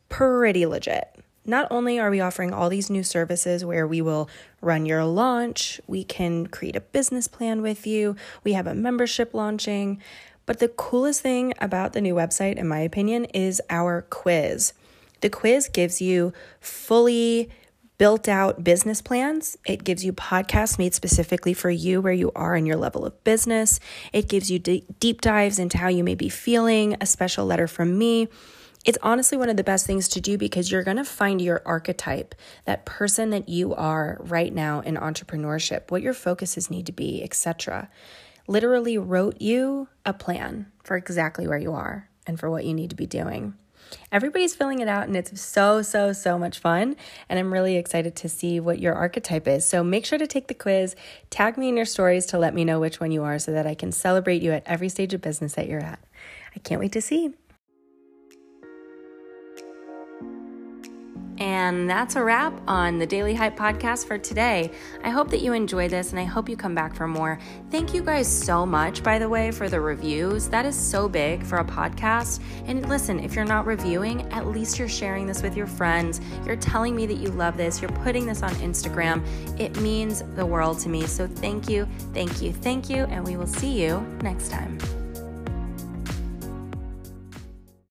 pretty 0.10 0.66
legit. 0.66 1.23
Not 1.46 1.68
only 1.70 2.00
are 2.00 2.10
we 2.10 2.22
offering 2.22 2.54
all 2.54 2.70
these 2.70 2.90
new 2.90 3.04
services 3.04 3.66
where 3.66 3.86
we 3.86 4.02
will 4.02 4.30
run 4.62 4.86
your 4.86 5.04
launch, 5.04 5.82
we 5.88 6.04
can 6.04 6.48
create 6.48 6.76
a 6.76 6.82
business 6.82 7.28
plan 7.28 7.62
with 7.62 7.86
you, 7.86 8.16
we 8.44 8.54
have 8.54 8.68
a 8.68 8.76
membership 8.76 9.34
launching, 9.34 10.02
but 10.46 10.60
the 10.60 10.70
coolest 10.70 11.22
thing 11.22 11.54
about 11.60 11.94
the 11.94 12.02
new 12.02 12.16
website, 12.16 12.56
in 12.56 12.68
my 12.68 12.80
opinion, 12.80 13.26
is 13.26 13.62
our 13.70 14.04
quiz. 14.04 14.74
The 15.22 15.30
quiz 15.30 15.70
gives 15.70 16.02
you 16.02 16.34
fully 16.60 17.50
built 17.98 18.28
out 18.28 18.64
business 18.64 19.02
plans. 19.02 19.58
It 19.66 19.84
gives 19.84 20.04
you 20.04 20.12
podcasts 20.12 20.78
made 20.78 20.94
specifically 20.94 21.54
for 21.54 21.70
you 21.70 22.02
where 22.02 22.14
you 22.14 22.32
are 22.36 22.56
in 22.56 22.66
your 22.66 22.76
level 22.76 23.06
of 23.06 23.24
business. 23.24 23.80
It 24.12 24.28
gives 24.28 24.50
you 24.52 24.60
d- 24.60 24.86
deep 25.00 25.22
dives 25.22 25.60
into 25.60 25.78
how 25.78 25.88
you 25.88 26.04
may 26.04 26.16
be 26.16 26.28
feeling, 26.28 26.98
a 27.00 27.06
special 27.06 27.46
letter 27.46 27.68
from 27.68 27.98
me. 27.98 28.28
It's 28.86 28.98
honestly 29.02 29.38
one 29.38 29.50
of 29.50 29.56
the 29.56 29.64
best 29.64 29.86
things 29.86 30.10
to 30.10 30.20
do 30.20 30.38
because 30.38 30.70
you're 30.70 30.84
going 30.84 30.98
to 30.98 31.06
find 31.06 31.42
your 31.42 31.62
archetype, 31.66 32.36
that 32.66 32.86
person 32.86 33.30
that 33.30 33.48
you 33.48 33.74
are 33.74 34.18
right 34.20 34.54
now 34.54 34.82
in 34.82 34.96
entrepreneurship, 34.96 35.90
what 35.90 36.02
your 36.02 36.14
focuses 36.14 36.70
need 36.70 36.86
to 36.88 36.92
be, 36.92 37.24
etc. 37.24 37.90
Literally 38.46 38.98
wrote 38.98 39.40
you 39.40 39.88
a 40.06 40.12
plan 40.14 40.70
for 40.84 40.98
exactly 40.98 41.48
where 41.48 41.58
you 41.58 41.72
are 41.72 42.10
and 42.28 42.38
for 42.38 42.50
what 42.50 42.66
you 42.66 42.74
need 42.74 42.90
to 42.90 42.96
be 42.96 43.06
doing. 43.06 43.54
Everybody's 44.12 44.56
filling 44.56 44.80
it 44.80 44.88
out 44.88 45.08
and 45.08 45.16
it's 45.16 45.40
so, 45.40 45.82
so, 45.82 46.12
so 46.12 46.38
much 46.38 46.60
fun. 46.60 46.98
And 47.30 47.40
I'm 47.40 47.54
really 47.54 47.78
excited 47.78 48.16
to 48.18 48.30
see 48.30 48.60
what 48.60 48.80
your 48.80 48.96
archetype 48.96 49.48
is. 49.48 49.66
So 49.66 49.84
make 49.84 50.06
sure 50.06 50.18
to 50.18 50.28
take 50.28 50.48
the 50.48 50.54
quiz, 50.54 50.96
tag 51.30 51.58
me 51.58 51.70
in 51.70 51.78
your 51.78 51.86
stories 51.86 52.26
to 52.28 52.38
let 52.38 52.54
me 52.54 52.66
know 52.66 52.80
which 52.80 53.00
one 53.00 53.12
you 53.12 53.24
are 53.24 53.40
so 53.40 53.54
that 53.54 53.68
I 53.68 53.76
can 53.76 53.92
celebrate 53.92 54.42
you 54.42 54.52
at 54.52 54.64
every 54.66 54.90
stage 54.90 55.14
of 55.14 55.22
business 55.22 55.54
that 55.54 55.68
you're 55.68 55.84
at. 55.84 56.00
I 56.56 56.60
can't 56.60 56.82
wait 56.82 56.92
to 56.94 57.02
see. 57.02 57.34
And 61.44 61.90
that's 61.90 62.16
a 62.16 62.24
wrap 62.24 62.58
on 62.70 63.00
the 63.00 63.06
Daily 63.06 63.34
Hype 63.34 63.58
podcast 63.58 64.08
for 64.08 64.18
today. 64.18 64.72
I 65.04 65.10
hope 65.10 65.30
that 65.32 65.42
you 65.42 65.52
enjoy 65.52 65.90
this 65.90 66.12
and 66.12 66.20
I 66.20 66.24
hope 66.24 66.48
you 66.48 66.56
come 66.56 66.74
back 66.74 66.96
for 66.96 67.06
more. 67.06 67.38
Thank 67.70 67.94
you 67.94 68.02
guys 68.02 68.30
so 68.30 68.66
much, 68.66 69.04
by 69.04 69.20
the 69.20 69.28
way, 69.28 69.52
for 69.52 69.68
the 69.68 69.82
reviews. 69.82 70.48
That 70.48 70.66
is 70.66 70.74
so 70.74 71.10
big 71.10 71.44
for 71.44 71.58
a 71.58 71.66
podcast. 71.66 72.40
And 72.66 72.88
listen, 72.88 73.20
if 73.20 73.36
you're 73.36 73.44
not 73.44 73.66
reviewing, 73.66 74.22
at 74.32 74.48
least 74.48 74.80
you're 74.80 74.88
sharing 74.88 75.28
this 75.28 75.44
with 75.44 75.58
your 75.58 75.68
friends. 75.68 76.22
You're 76.46 76.56
telling 76.56 76.96
me 76.96 77.06
that 77.08 77.18
you 77.18 77.28
love 77.32 77.58
this. 77.58 77.82
You're 77.82 77.92
putting 77.92 78.26
this 78.26 78.42
on 78.42 78.52
Instagram. 78.56 79.22
It 79.60 79.76
means 79.82 80.24
the 80.36 80.46
world 80.46 80.80
to 80.80 80.88
me. 80.88 81.06
So 81.08 81.28
thank 81.28 81.68
you, 81.68 81.90
thank 82.14 82.42
you, 82.42 82.54
thank 82.54 82.90
you. 82.90 83.04
And 83.04 83.28
we 83.28 83.36
will 83.36 83.48
see 83.48 83.84
you 83.84 84.00
next 84.22 84.50
time. 84.50 84.78